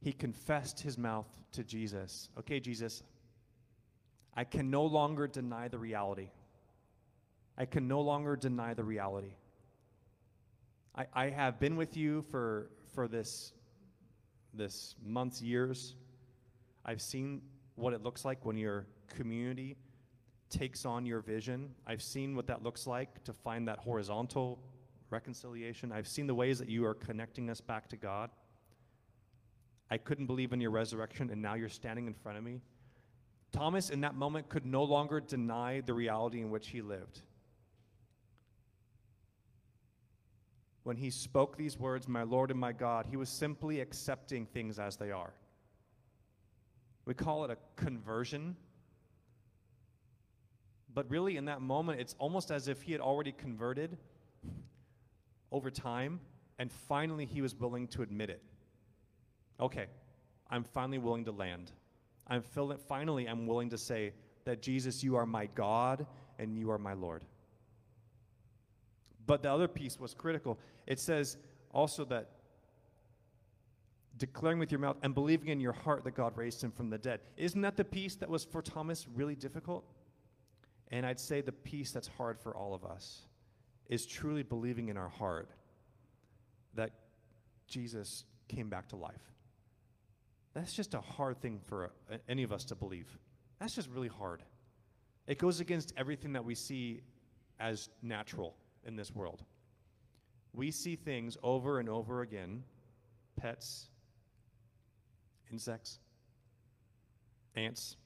He 0.00 0.12
confessed 0.12 0.80
his 0.80 0.98
mouth 0.98 1.28
to 1.52 1.62
Jesus. 1.62 2.28
Okay, 2.38 2.58
Jesus, 2.58 3.02
I 4.34 4.44
can 4.44 4.70
no 4.70 4.84
longer 4.84 5.26
deny 5.26 5.68
the 5.68 5.78
reality. 5.78 6.30
I 7.56 7.66
can 7.66 7.86
no 7.86 8.00
longer 8.00 8.34
deny 8.34 8.74
the 8.74 8.82
reality. 8.82 9.34
I, 10.96 11.06
I 11.14 11.30
have 11.30 11.60
been 11.60 11.76
with 11.76 11.96
you 11.96 12.22
for, 12.22 12.70
for 12.94 13.08
this, 13.08 13.52
this 14.54 14.94
months, 15.04 15.40
years. 15.40 15.94
I've 16.84 17.00
seen 17.00 17.42
what 17.76 17.92
it 17.92 18.02
looks 18.02 18.24
like 18.24 18.44
when 18.44 18.56
your 18.56 18.86
community 19.12 19.76
takes 20.50 20.84
on 20.84 21.06
your 21.06 21.20
vision. 21.20 21.70
I've 21.86 22.02
seen 22.02 22.36
what 22.36 22.46
that 22.48 22.62
looks 22.62 22.86
like 22.86 23.24
to 23.24 23.32
find 23.32 23.66
that 23.68 23.78
horizontal 23.78 24.58
reconciliation. 25.10 25.92
I've 25.92 26.08
seen 26.08 26.26
the 26.26 26.34
ways 26.34 26.58
that 26.58 26.68
you 26.68 26.84
are 26.84 26.94
connecting 26.94 27.48
us 27.50 27.60
back 27.60 27.88
to 27.88 27.96
God. 27.96 28.30
I 29.90 29.98
couldn't 29.98 30.26
believe 30.26 30.52
in 30.52 30.60
your 30.60 30.70
resurrection, 30.70 31.30
and 31.30 31.40
now 31.40 31.54
you're 31.54 31.68
standing 31.68 32.06
in 32.06 32.14
front 32.14 32.38
of 32.38 32.44
me. 32.44 32.60
Thomas, 33.52 33.90
in 33.90 34.00
that 34.00 34.14
moment, 34.14 34.48
could 34.48 34.64
no 34.64 34.82
longer 34.82 35.20
deny 35.20 35.82
the 35.82 35.92
reality 35.92 36.40
in 36.40 36.50
which 36.50 36.68
he 36.68 36.80
lived. 36.80 37.20
When 40.84 40.96
he 40.96 41.10
spoke 41.10 41.56
these 41.56 41.78
words, 41.78 42.08
My 42.08 42.22
Lord 42.22 42.50
and 42.50 42.58
my 42.58 42.72
God, 42.72 43.06
he 43.08 43.16
was 43.16 43.28
simply 43.28 43.80
accepting 43.80 44.46
things 44.46 44.78
as 44.78 44.96
they 44.96 45.10
are. 45.10 45.34
We 47.04 47.14
call 47.14 47.44
it 47.44 47.50
a 47.50 47.58
conversion. 47.76 48.56
But 50.94 51.10
really, 51.10 51.36
in 51.36 51.46
that 51.46 51.62
moment, 51.62 52.00
it's 52.00 52.14
almost 52.18 52.50
as 52.50 52.68
if 52.68 52.82
he 52.82 52.92
had 52.92 53.00
already 53.00 53.32
converted 53.32 53.96
over 55.50 55.70
time, 55.70 56.20
and 56.58 56.70
finally 56.70 57.24
he 57.24 57.40
was 57.40 57.54
willing 57.54 57.88
to 57.88 58.02
admit 58.02 58.30
it. 58.30 58.42
Okay, 59.60 59.86
I'm 60.50 60.64
finally 60.64 60.98
willing 60.98 61.24
to 61.24 61.32
land. 61.32 61.72
I'm 62.26 62.42
finally 62.42 63.26
I'm 63.26 63.46
willing 63.46 63.70
to 63.70 63.78
say 63.78 64.12
that 64.44 64.62
Jesus, 64.62 65.02
you 65.02 65.16
are 65.16 65.26
my 65.26 65.46
God 65.54 66.06
and 66.38 66.58
you 66.58 66.70
are 66.70 66.78
my 66.78 66.94
Lord. 66.94 67.24
But 69.26 69.42
the 69.42 69.50
other 69.50 69.68
piece 69.68 69.98
was 69.98 70.14
critical. 70.14 70.58
It 70.86 70.98
says 70.98 71.36
also 71.72 72.04
that 72.06 72.30
declaring 74.18 74.58
with 74.58 74.70
your 74.70 74.80
mouth 74.80 74.96
and 75.02 75.14
believing 75.14 75.48
in 75.48 75.60
your 75.60 75.72
heart 75.72 76.04
that 76.04 76.14
God 76.14 76.36
raised 76.36 76.62
him 76.62 76.70
from 76.70 76.90
the 76.90 76.98
dead. 76.98 77.20
Isn't 77.36 77.62
that 77.62 77.76
the 77.76 77.84
piece 77.84 78.14
that 78.16 78.28
was 78.28 78.44
for 78.44 78.62
Thomas 78.62 79.06
really 79.14 79.34
difficult? 79.34 79.84
And 80.92 81.06
I'd 81.06 81.18
say 81.18 81.40
the 81.40 81.52
piece 81.52 81.90
that's 81.90 82.06
hard 82.06 82.38
for 82.38 82.54
all 82.54 82.74
of 82.74 82.84
us 82.84 83.22
is 83.88 84.06
truly 84.06 84.42
believing 84.42 84.88
in 84.90 84.96
our 84.96 85.08
heart 85.08 85.50
that 86.74 86.90
Jesus 87.66 88.24
came 88.48 88.68
back 88.68 88.88
to 88.88 88.96
life. 88.96 89.32
That's 90.54 90.74
just 90.74 90.92
a 90.92 91.00
hard 91.00 91.40
thing 91.40 91.60
for 91.64 91.92
any 92.28 92.42
of 92.42 92.52
us 92.52 92.64
to 92.66 92.74
believe. 92.74 93.08
That's 93.58 93.74
just 93.74 93.88
really 93.88 94.08
hard. 94.08 94.42
It 95.26 95.38
goes 95.38 95.60
against 95.60 95.94
everything 95.96 96.34
that 96.34 96.44
we 96.44 96.54
see 96.54 97.00
as 97.58 97.88
natural 98.02 98.54
in 98.84 98.94
this 98.94 99.14
world. 99.14 99.42
We 100.52 100.70
see 100.70 100.96
things 100.96 101.38
over 101.42 101.80
and 101.80 101.88
over 101.88 102.20
again 102.20 102.64
pets, 103.40 103.88
insects, 105.50 106.00
ants, 107.56 107.96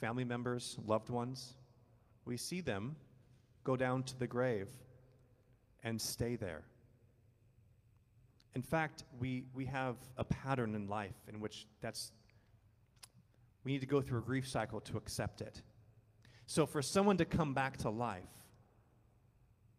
family 0.00 0.24
members, 0.24 0.78
loved 0.86 1.10
ones. 1.10 1.54
We 2.24 2.36
see 2.36 2.60
them 2.60 2.96
go 3.64 3.76
down 3.76 4.02
to 4.04 4.18
the 4.18 4.26
grave 4.26 4.68
and 5.82 6.00
stay 6.00 6.36
there. 6.36 6.64
In 8.54 8.62
fact, 8.62 9.04
we, 9.20 9.44
we 9.54 9.66
have 9.66 9.96
a 10.16 10.24
pattern 10.24 10.74
in 10.74 10.88
life 10.88 11.16
in 11.28 11.40
which 11.40 11.66
that's, 11.80 12.12
we 13.64 13.72
need 13.72 13.80
to 13.80 13.86
go 13.86 14.00
through 14.00 14.18
a 14.18 14.22
grief 14.22 14.48
cycle 14.48 14.80
to 14.80 14.96
accept 14.96 15.40
it. 15.40 15.62
So 16.46 16.64
for 16.64 16.80
someone 16.80 17.16
to 17.18 17.24
come 17.24 17.54
back 17.54 17.76
to 17.78 17.90
life, 17.90 18.24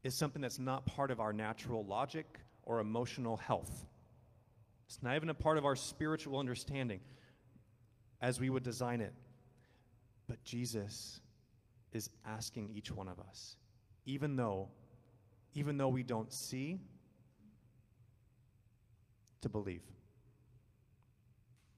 is 0.08 0.16
something 0.16 0.42
that's 0.42 0.60
not 0.60 0.86
part 0.86 1.12
of 1.12 1.20
our 1.20 1.34
natural 1.34 1.86
logic 1.86 2.40
or 2.64 2.80
emotional 2.80 3.38
health. 3.38 3.86
It's 4.88 5.04
not 5.04 5.16
even 5.16 5.30
a 5.30 5.34
part 5.34 5.58
of 5.58 5.66
our 5.66 5.76
spiritual 5.76 6.40
understanding 6.40 7.02
as 8.22 8.40
we 8.40 8.50
would 8.50 8.64
design 8.64 9.02
it. 9.02 9.14
But 10.28 10.44
Jesus 10.44 11.22
is 11.94 12.10
asking 12.26 12.72
each 12.74 12.92
one 12.92 13.08
of 13.08 13.20
us, 13.20 13.56
even 14.06 14.36
though, 14.36 14.70
even 15.54 15.78
though 15.78 15.88
we 15.90 16.04
don't 16.04 16.32
see, 16.32 16.80
to 19.42 19.50
believe. 19.50 19.84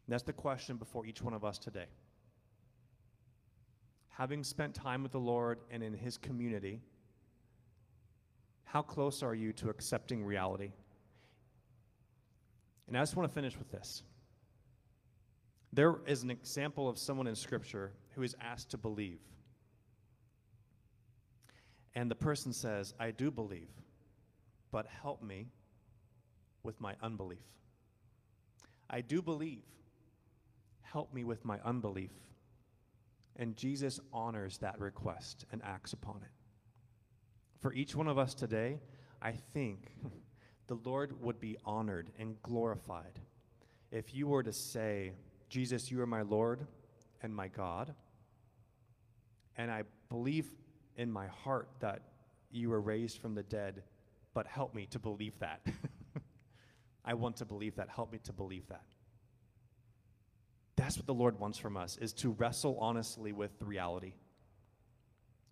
That's 0.08 0.24
the 0.24 0.34
question 0.34 0.78
before 0.78 1.06
each 1.06 1.22
one 1.22 1.34
of 1.34 1.46
us 1.46 1.60
today. 1.60 1.86
Having 4.10 4.44
spent 4.44 4.74
time 4.74 5.04
with 5.04 5.12
the 5.12 5.20
Lord 5.20 5.60
and 5.70 5.84
in 5.84 5.94
His 5.94 6.18
community, 6.18 6.82
how 8.64 8.82
close 8.82 9.22
are 9.22 9.36
you 9.36 9.54
to 9.54 9.70
accepting 9.70 10.24
reality? 10.24 10.72
And 12.88 12.98
I 12.98 13.02
just 13.02 13.16
want 13.16 13.30
to 13.30 13.34
finish 13.34 13.58
with 13.58 13.72
this. 13.72 14.04
There 15.72 15.98
is 16.08 16.24
an 16.24 16.32
example 16.32 16.90
of 16.90 16.98
someone 16.98 17.28
in 17.28 17.36
Scripture 17.36 17.92
who 18.16 18.24
is 18.24 18.36
asked 18.42 18.72
to 18.72 18.78
believe. 18.78 19.20
And 21.96 22.10
the 22.10 22.16
person 22.16 22.54
says, 22.54 22.94
I 23.00 23.12
do 23.12 23.30
believe, 23.30 23.70
but 24.72 24.88
help 24.88 25.22
me 25.22 25.48
with 26.64 26.80
my 26.82 26.96
unbelief. 27.02 27.40
I 28.90 29.02
do 29.02 29.22
believe, 29.22 29.64
help 30.82 31.14
me 31.14 31.24
with 31.24 31.46
my 31.46 31.60
unbelief. 31.64 32.12
And 33.36 33.56
Jesus 33.56 34.00
honors 34.12 34.58
that 34.58 34.80
request 34.80 35.46
and 35.52 35.62
acts 35.64 35.94
upon 35.94 36.18
it. 36.24 36.32
For 37.60 37.74
each 37.74 37.96
one 37.96 38.08
of 38.08 38.18
us 38.18 38.34
today, 38.34 38.80
I 39.22 39.32
think 39.32 39.92
the 40.68 40.80
Lord 40.84 41.22
would 41.22 41.40
be 41.40 41.58
honored 41.66 42.10
and 42.18 42.42
glorified 42.42 43.20
if 43.92 44.14
you 44.14 44.28
were 44.28 44.44
to 44.44 44.54
say, 44.54 45.14
Jesus, 45.50 45.92
you 45.92 46.02
are 46.02 46.08
my 46.08 46.22
Lord 46.22 46.66
and 47.22 47.36
my 47.36 47.48
God. 47.48 47.94
And 49.58 49.70
I 49.70 49.84
believe 50.10 50.48
in 50.96 51.12
my 51.12 51.28
heart 51.28 51.68
that 51.80 52.02
you 52.52 52.70
were 52.70 52.82
raised 52.82 53.20
from 53.20 53.36
the 53.36 53.44
dead, 53.44 53.84
but 54.34 54.48
help 54.48 54.74
me 54.74 54.86
to 54.88 55.00
believe 55.00 55.38
that. 55.40 55.62
I 57.06 57.14
want 57.16 57.38
to 57.38 57.46
believe 57.46 57.76
that. 57.76 57.90
Help 57.90 58.12
me 58.12 58.20
to 58.24 58.34
believe 58.34 58.68
that. 58.70 58.84
That's 60.76 60.98
what 60.98 61.08
the 61.08 61.14
Lord 61.14 61.40
wants 61.40 61.58
from 61.58 61.76
us, 61.76 61.98
is 61.98 62.14
to 62.14 62.32
wrestle 62.32 62.78
honestly 62.80 63.34
with 63.34 63.52
reality. 63.62 64.14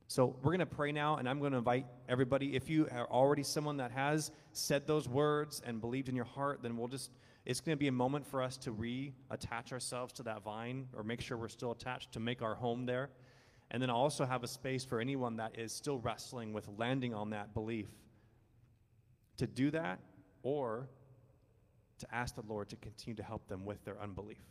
So 0.08 0.38
we're 0.42 0.52
going 0.52 0.60
to 0.60 0.66
pray 0.66 0.94
now, 0.94 1.18
and 1.18 1.28
I'm 1.28 1.40
going 1.40 1.52
to 1.52 1.58
invite 1.58 1.86
everybody. 2.08 2.56
If 2.56 2.70
you 2.70 2.88
are 2.94 3.08
already 3.08 3.44
someone 3.44 3.78
that 3.78 3.92
has 3.92 4.32
said 4.54 4.88
those 4.88 5.10
words 5.10 5.62
and 5.66 5.82
believed 5.82 6.08
in 6.08 6.16
your 6.16 6.26
heart, 6.26 6.60
then 6.62 6.78
we'll 6.78 6.88
just, 6.88 7.12
it's 7.48 7.62
going 7.62 7.78
to 7.78 7.80
be 7.80 7.88
a 7.88 7.94
moment 7.94 8.28
for 8.28 8.44
us 8.44 8.58
to 8.58 8.74
reattach 8.74 9.72
ourselves 9.72 10.12
to 10.12 10.24
that 10.24 10.44
vine 10.44 10.86
or 10.94 11.02
make 11.02 11.22
sure 11.22 11.38
we're 11.38 11.48
still 11.48 11.72
attached 11.72 12.12
to 12.12 12.20
make 12.20 12.42
our 12.42 12.56
home 12.56 12.86
there. 12.86 13.10
And 13.72 13.82
then 13.82 13.90
also 13.90 14.26
have 14.26 14.44
a 14.44 14.48
space 14.50 14.84
for 14.84 15.00
anyone 15.00 15.38
that 15.38 15.58
is 15.58 15.72
still 15.72 15.98
wrestling 15.98 16.52
with 16.52 16.68
landing 16.78 17.14
on 17.14 17.30
that 17.30 17.54
belief 17.54 17.88
to 19.38 19.48
do 19.48 19.72
that 19.72 20.00
or 20.44 20.90
to 22.00 22.14
ask 22.14 22.36
the 22.36 22.44
Lord 22.50 22.68
to 22.70 22.76
continue 22.76 23.16
to 23.16 23.24
help 23.24 23.48
them 23.48 23.64
with 23.64 23.82
their 23.86 23.98
unbelief. 24.02 24.44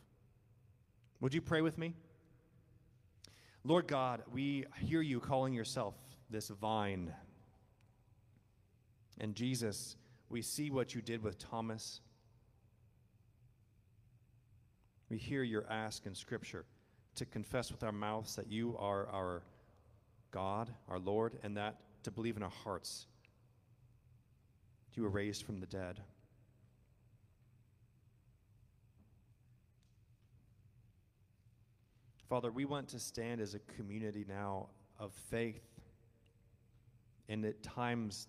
Would 1.21 1.35
you 1.35 1.43
pray 1.43 1.61
with 1.61 1.77
me? 1.77 1.95
Lord 3.63 3.89
God, 3.89 4.23
we 4.33 4.65
hear 4.81 5.03
you 5.03 5.21
calling 5.21 5.53
yourself 5.53 5.95
this 6.31 6.49
vine. 6.49 7.13
And 9.21 9.35
Jesus, 9.35 9.97
we 10.31 10.41
see 10.41 10.71
what 10.71 10.95
you 10.95 11.03
did 11.03 11.23
with 11.23 11.39
Thomas. 11.39 12.01
We 15.09 15.19
hear 15.19 15.43
your 15.43 15.65
ask 15.71 16.07
in 16.07 16.15
Scripture 16.15 16.65
to 17.15 17.25
confess 17.25 17.71
with 17.71 17.83
our 17.83 17.93
mouths 17.93 18.37
that 18.37 18.51
you 18.51 18.77
are 18.79 19.09
our 19.09 19.43
God, 20.31 20.71
our 20.89 20.99
Lord, 20.99 21.39
and 21.43 21.57
that 21.57 21.77
to 22.03 22.11
believe 22.11 22.37
in 22.37 22.43
our 22.43 22.53
hearts 22.65 23.07
you 24.97 25.03
were 25.03 25.11
raised 25.11 25.45
from 25.45 25.61
the 25.61 25.67
dead. 25.67 26.01
Father, 32.29 32.51
we 32.51 32.65
want 32.65 32.89
to 32.89 32.99
stand 32.99 33.41
as 33.41 33.55
a 33.55 33.59
community 33.77 34.25
now 34.27 34.69
of 34.99 35.13
faith. 35.31 35.63
And 37.29 37.45
at 37.45 37.63
times, 37.63 38.27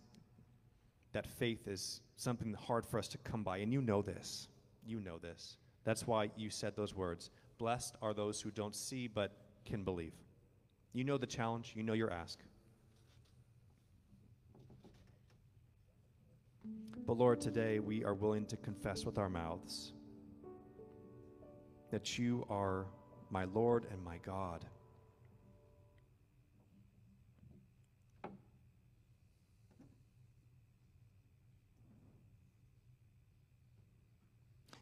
that 1.13 1.25
faith 1.25 1.67
is 1.67 2.01
something 2.17 2.53
hard 2.53 2.85
for 2.85 2.99
us 2.99 3.07
to 3.09 3.17
come 3.19 3.43
by. 3.43 3.57
And 3.57 3.71
you 3.71 3.81
know 3.81 4.01
this. 4.01 4.49
You 4.85 4.99
know 4.99 5.17
this. 5.17 5.57
That's 5.87 6.05
why 6.05 6.31
you 6.35 6.49
said 6.49 6.75
those 6.75 6.93
words. 6.93 7.29
Blessed 7.57 7.95
are 8.01 8.13
those 8.13 8.41
who 8.41 8.51
don't 8.51 8.75
see 8.75 9.07
but 9.07 9.31
can 9.63 9.85
believe. 9.85 10.11
You 10.91 11.05
know 11.05 11.17
the 11.17 11.25
challenge, 11.25 11.71
you 11.77 11.81
know 11.81 11.93
your 11.93 12.11
ask. 12.11 12.39
But 17.05 17.17
Lord, 17.17 17.39
today 17.39 17.79
we 17.79 18.03
are 18.03 18.13
willing 18.13 18.45
to 18.47 18.57
confess 18.57 19.05
with 19.05 19.17
our 19.17 19.29
mouths 19.29 19.93
that 21.89 22.19
you 22.19 22.45
are 22.49 22.87
my 23.29 23.45
Lord 23.45 23.87
and 23.89 24.03
my 24.03 24.17
God. 24.17 24.65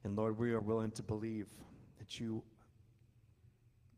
And 0.05 0.15
Lord, 0.15 0.37
we 0.37 0.51
are 0.51 0.59
willing 0.59 0.91
to 0.91 1.03
believe 1.03 1.47
that 1.97 2.19
you, 2.19 2.43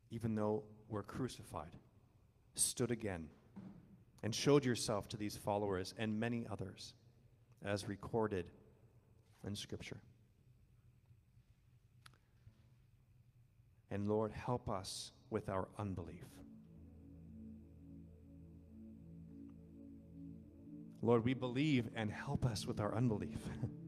even 0.10 0.36
though 0.36 0.64
we're 0.88 1.04
crucified, 1.04 1.68
stood 2.56 2.92
again 2.92 3.28
and 4.24 4.34
showed 4.34 4.64
yourself 4.64 5.10
to 5.10 5.18
these 5.18 5.36
followers 5.36 5.94
and 5.98 6.18
many 6.18 6.46
others 6.50 6.94
as 7.66 7.90
recorded 7.90 8.46
in 9.46 9.54
Scripture. 9.54 9.98
And 13.92 14.08
Lord, 14.08 14.32
help 14.32 14.70
us 14.70 15.12
with 15.30 15.50
our 15.50 15.68
unbelief. 15.78 16.24
Lord, 21.02 21.26
we 21.26 21.34
believe 21.34 21.90
and 21.98 22.10
help 22.10 22.46
us 22.46 22.66
with 22.66 22.80
our 22.80 22.96
unbelief. 22.96 23.40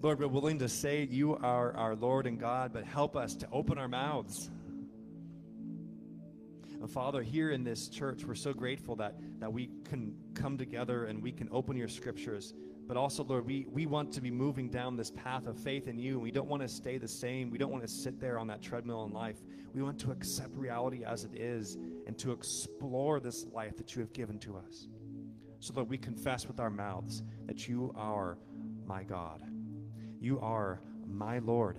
Lord, 0.00 0.20
we're 0.20 0.28
willing 0.28 0.60
to 0.60 0.68
say 0.68 1.08
you 1.10 1.36
are 1.36 1.74
our 1.76 1.96
Lord 1.96 2.26
and 2.26 2.38
God, 2.38 2.72
but 2.72 2.84
help 2.84 3.16
us 3.16 3.34
to 3.36 3.48
open 3.50 3.78
our 3.78 3.88
mouths. 3.88 4.48
And 6.80 6.88
Father, 6.88 7.20
here 7.20 7.50
in 7.50 7.64
this 7.64 7.88
church, 7.88 8.24
we're 8.24 8.36
so 8.36 8.52
grateful 8.52 8.94
that, 8.96 9.16
that 9.40 9.52
we 9.52 9.70
can 9.84 10.14
come 10.34 10.56
together 10.56 11.06
and 11.06 11.20
we 11.20 11.32
can 11.32 11.48
open 11.50 11.76
your 11.76 11.88
scriptures. 11.88 12.54
But 12.86 12.96
also, 12.96 13.24
Lord, 13.24 13.44
we, 13.44 13.66
we 13.68 13.86
want 13.86 14.12
to 14.12 14.20
be 14.20 14.30
moving 14.30 14.70
down 14.70 14.96
this 14.96 15.10
path 15.10 15.48
of 15.48 15.58
faith 15.58 15.88
in 15.88 15.98
you. 15.98 16.20
We 16.20 16.30
don't 16.30 16.48
want 16.48 16.62
to 16.62 16.68
stay 16.68 16.96
the 16.96 17.08
same. 17.08 17.50
We 17.50 17.58
don't 17.58 17.72
want 17.72 17.82
to 17.82 17.88
sit 17.90 18.20
there 18.20 18.38
on 18.38 18.46
that 18.46 18.62
treadmill 18.62 19.04
in 19.04 19.12
life. 19.12 19.42
We 19.74 19.82
want 19.82 19.98
to 20.00 20.12
accept 20.12 20.54
reality 20.54 21.04
as 21.04 21.24
it 21.24 21.34
is 21.34 21.76
and 22.06 22.16
to 22.18 22.30
explore 22.30 23.18
this 23.18 23.46
life 23.52 23.76
that 23.76 23.96
you 23.96 24.00
have 24.00 24.12
given 24.12 24.38
to 24.40 24.56
us. 24.56 24.86
So 25.58 25.72
that 25.72 25.84
we 25.84 25.98
confess 25.98 26.46
with 26.46 26.60
our 26.60 26.70
mouths 26.70 27.24
that 27.46 27.66
you 27.66 27.92
are 27.96 28.38
my 28.86 29.02
God. 29.02 29.42
You 30.20 30.40
are 30.40 30.80
my 31.06 31.38
Lord. 31.38 31.78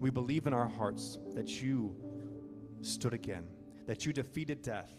We 0.00 0.10
believe 0.10 0.46
in 0.46 0.52
our 0.52 0.68
hearts 0.68 1.18
that 1.34 1.62
you 1.62 1.94
stood 2.82 3.14
again, 3.14 3.44
that 3.86 4.04
you 4.04 4.12
defeated 4.12 4.60
death, 4.62 4.90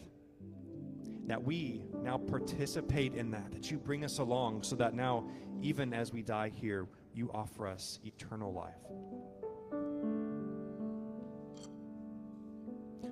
that 1.28 1.44
we 1.44 1.84
now 2.02 2.18
participate 2.18 3.14
in 3.14 3.32
that, 3.32 3.52
that 3.52 3.70
you 3.70 3.78
bring 3.78 4.04
us 4.06 4.20
along 4.20 4.64
so 4.64 4.76
that 4.78 4.94
now, 4.94 5.28
even 5.62 5.94
as 5.94 6.14
we 6.14 6.22
die 6.22 6.50
here, 6.50 6.88
you 7.14 7.30
offer 7.34 7.68
us 7.68 8.00
eternal 8.06 8.54
life. 8.54 8.74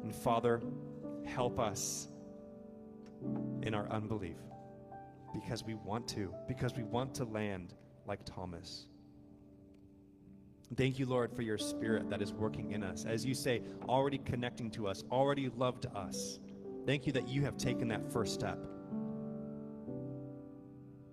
And 0.03 0.15
Father, 0.15 0.61
help 1.25 1.59
us 1.59 2.07
in 3.63 3.73
our 3.73 3.89
unbelief 3.91 4.37
because 5.33 5.63
we 5.63 5.73
want 5.73 6.07
to, 6.09 6.33
because 6.47 6.75
we 6.75 6.83
want 6.83 7.13
to 7.15 7.25
land 7.25 7.73
like 8.05 8.19
Thomas. 8.25 8.87
Thank 10.75 10.99
you, 10.99 11.05
Lord, 11.05 11.31
for 11.31 11.41
your 11.41 11.57
spirit 11.57 12.09
that 12.09 12.21
is 12.21 12.33
working 12.33 12.71
in 12.71 12.83
us. 12.83 13.05
As 13.05 13.25
you 13.25 13.33
say, 13.33 13.61
already 13.87 14.17
connecting 14.17 14.71
to 14.71 14.87
us, 14.87 15.03
already 15.11 15.49
loved 15.49 15.85
us. 15.95 16.39
Thank 16.85 17.05
you 17.05 17.13
that 17.13 17.27
you 17.27 17.43
have 17.43 17.55
taken 17.57 17.87
that 17.89 18.11
first 18.11 18.33
step. 18.33 18.59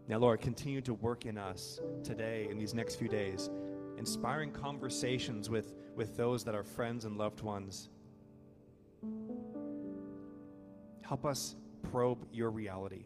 Now, 0.09 0.19
Lord, 0.19 0.41
continue 0.41 0.81
to 0.83 0.95
work 0.95 1.27
in 1.27 1.39
us 1.39 1.81
today, 2.03 2.49
in 2.51 2.59
these 2.59 2.75
next 2.75 2.97
few 2.97 3.09
days, 3.09 3.51
inspiring 3.99 4.53
conversations 4.53 5.49
with, 5.49 5.75
with 5.95 6.17
those 6.17 6.45
that 6.45 6.55
are 6.55 6.65
friends 6.65 7.05
and 7.05 7.17
loved 7.17 7.43
ones. 7.43 7.91
Help 11.03 11.25
us 11.25 11.57
probe 11.91 12.27
your 12.33 12.51
reality 12.51 13.05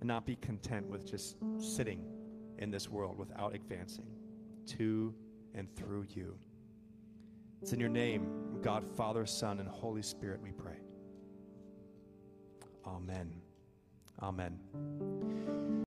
and 0.00 0.08
not 0.08 0.26
be 0.26 0.36
content 0.36 0.86
with 0.88 1.08
just 1.08 1.36
sitting 1.58 2.04
in 2.58 2.70
this 2.70 2.88
world 2.88 3.18
without 3.18 3.54
advancing 3.54 4.06
to 4.66 5.14
and 5.54 5.74
through 5.76 6.06
you. 6.14 6.36
It's 7.62 7.72
in 7.72 7.80
your 7.80 7.88
name, 7.88 8.58
God, 8.62 8.84
Father, 8.96 9.26
Son, 9.26 9.60
and 9.60 9.68
Holy 9.68 10.02
Spirit, 10.02 10.40
we 10.42 10.52
pray. 10.52 10.76
Amen. 12.86 13.32
Amen. 14.22 15.65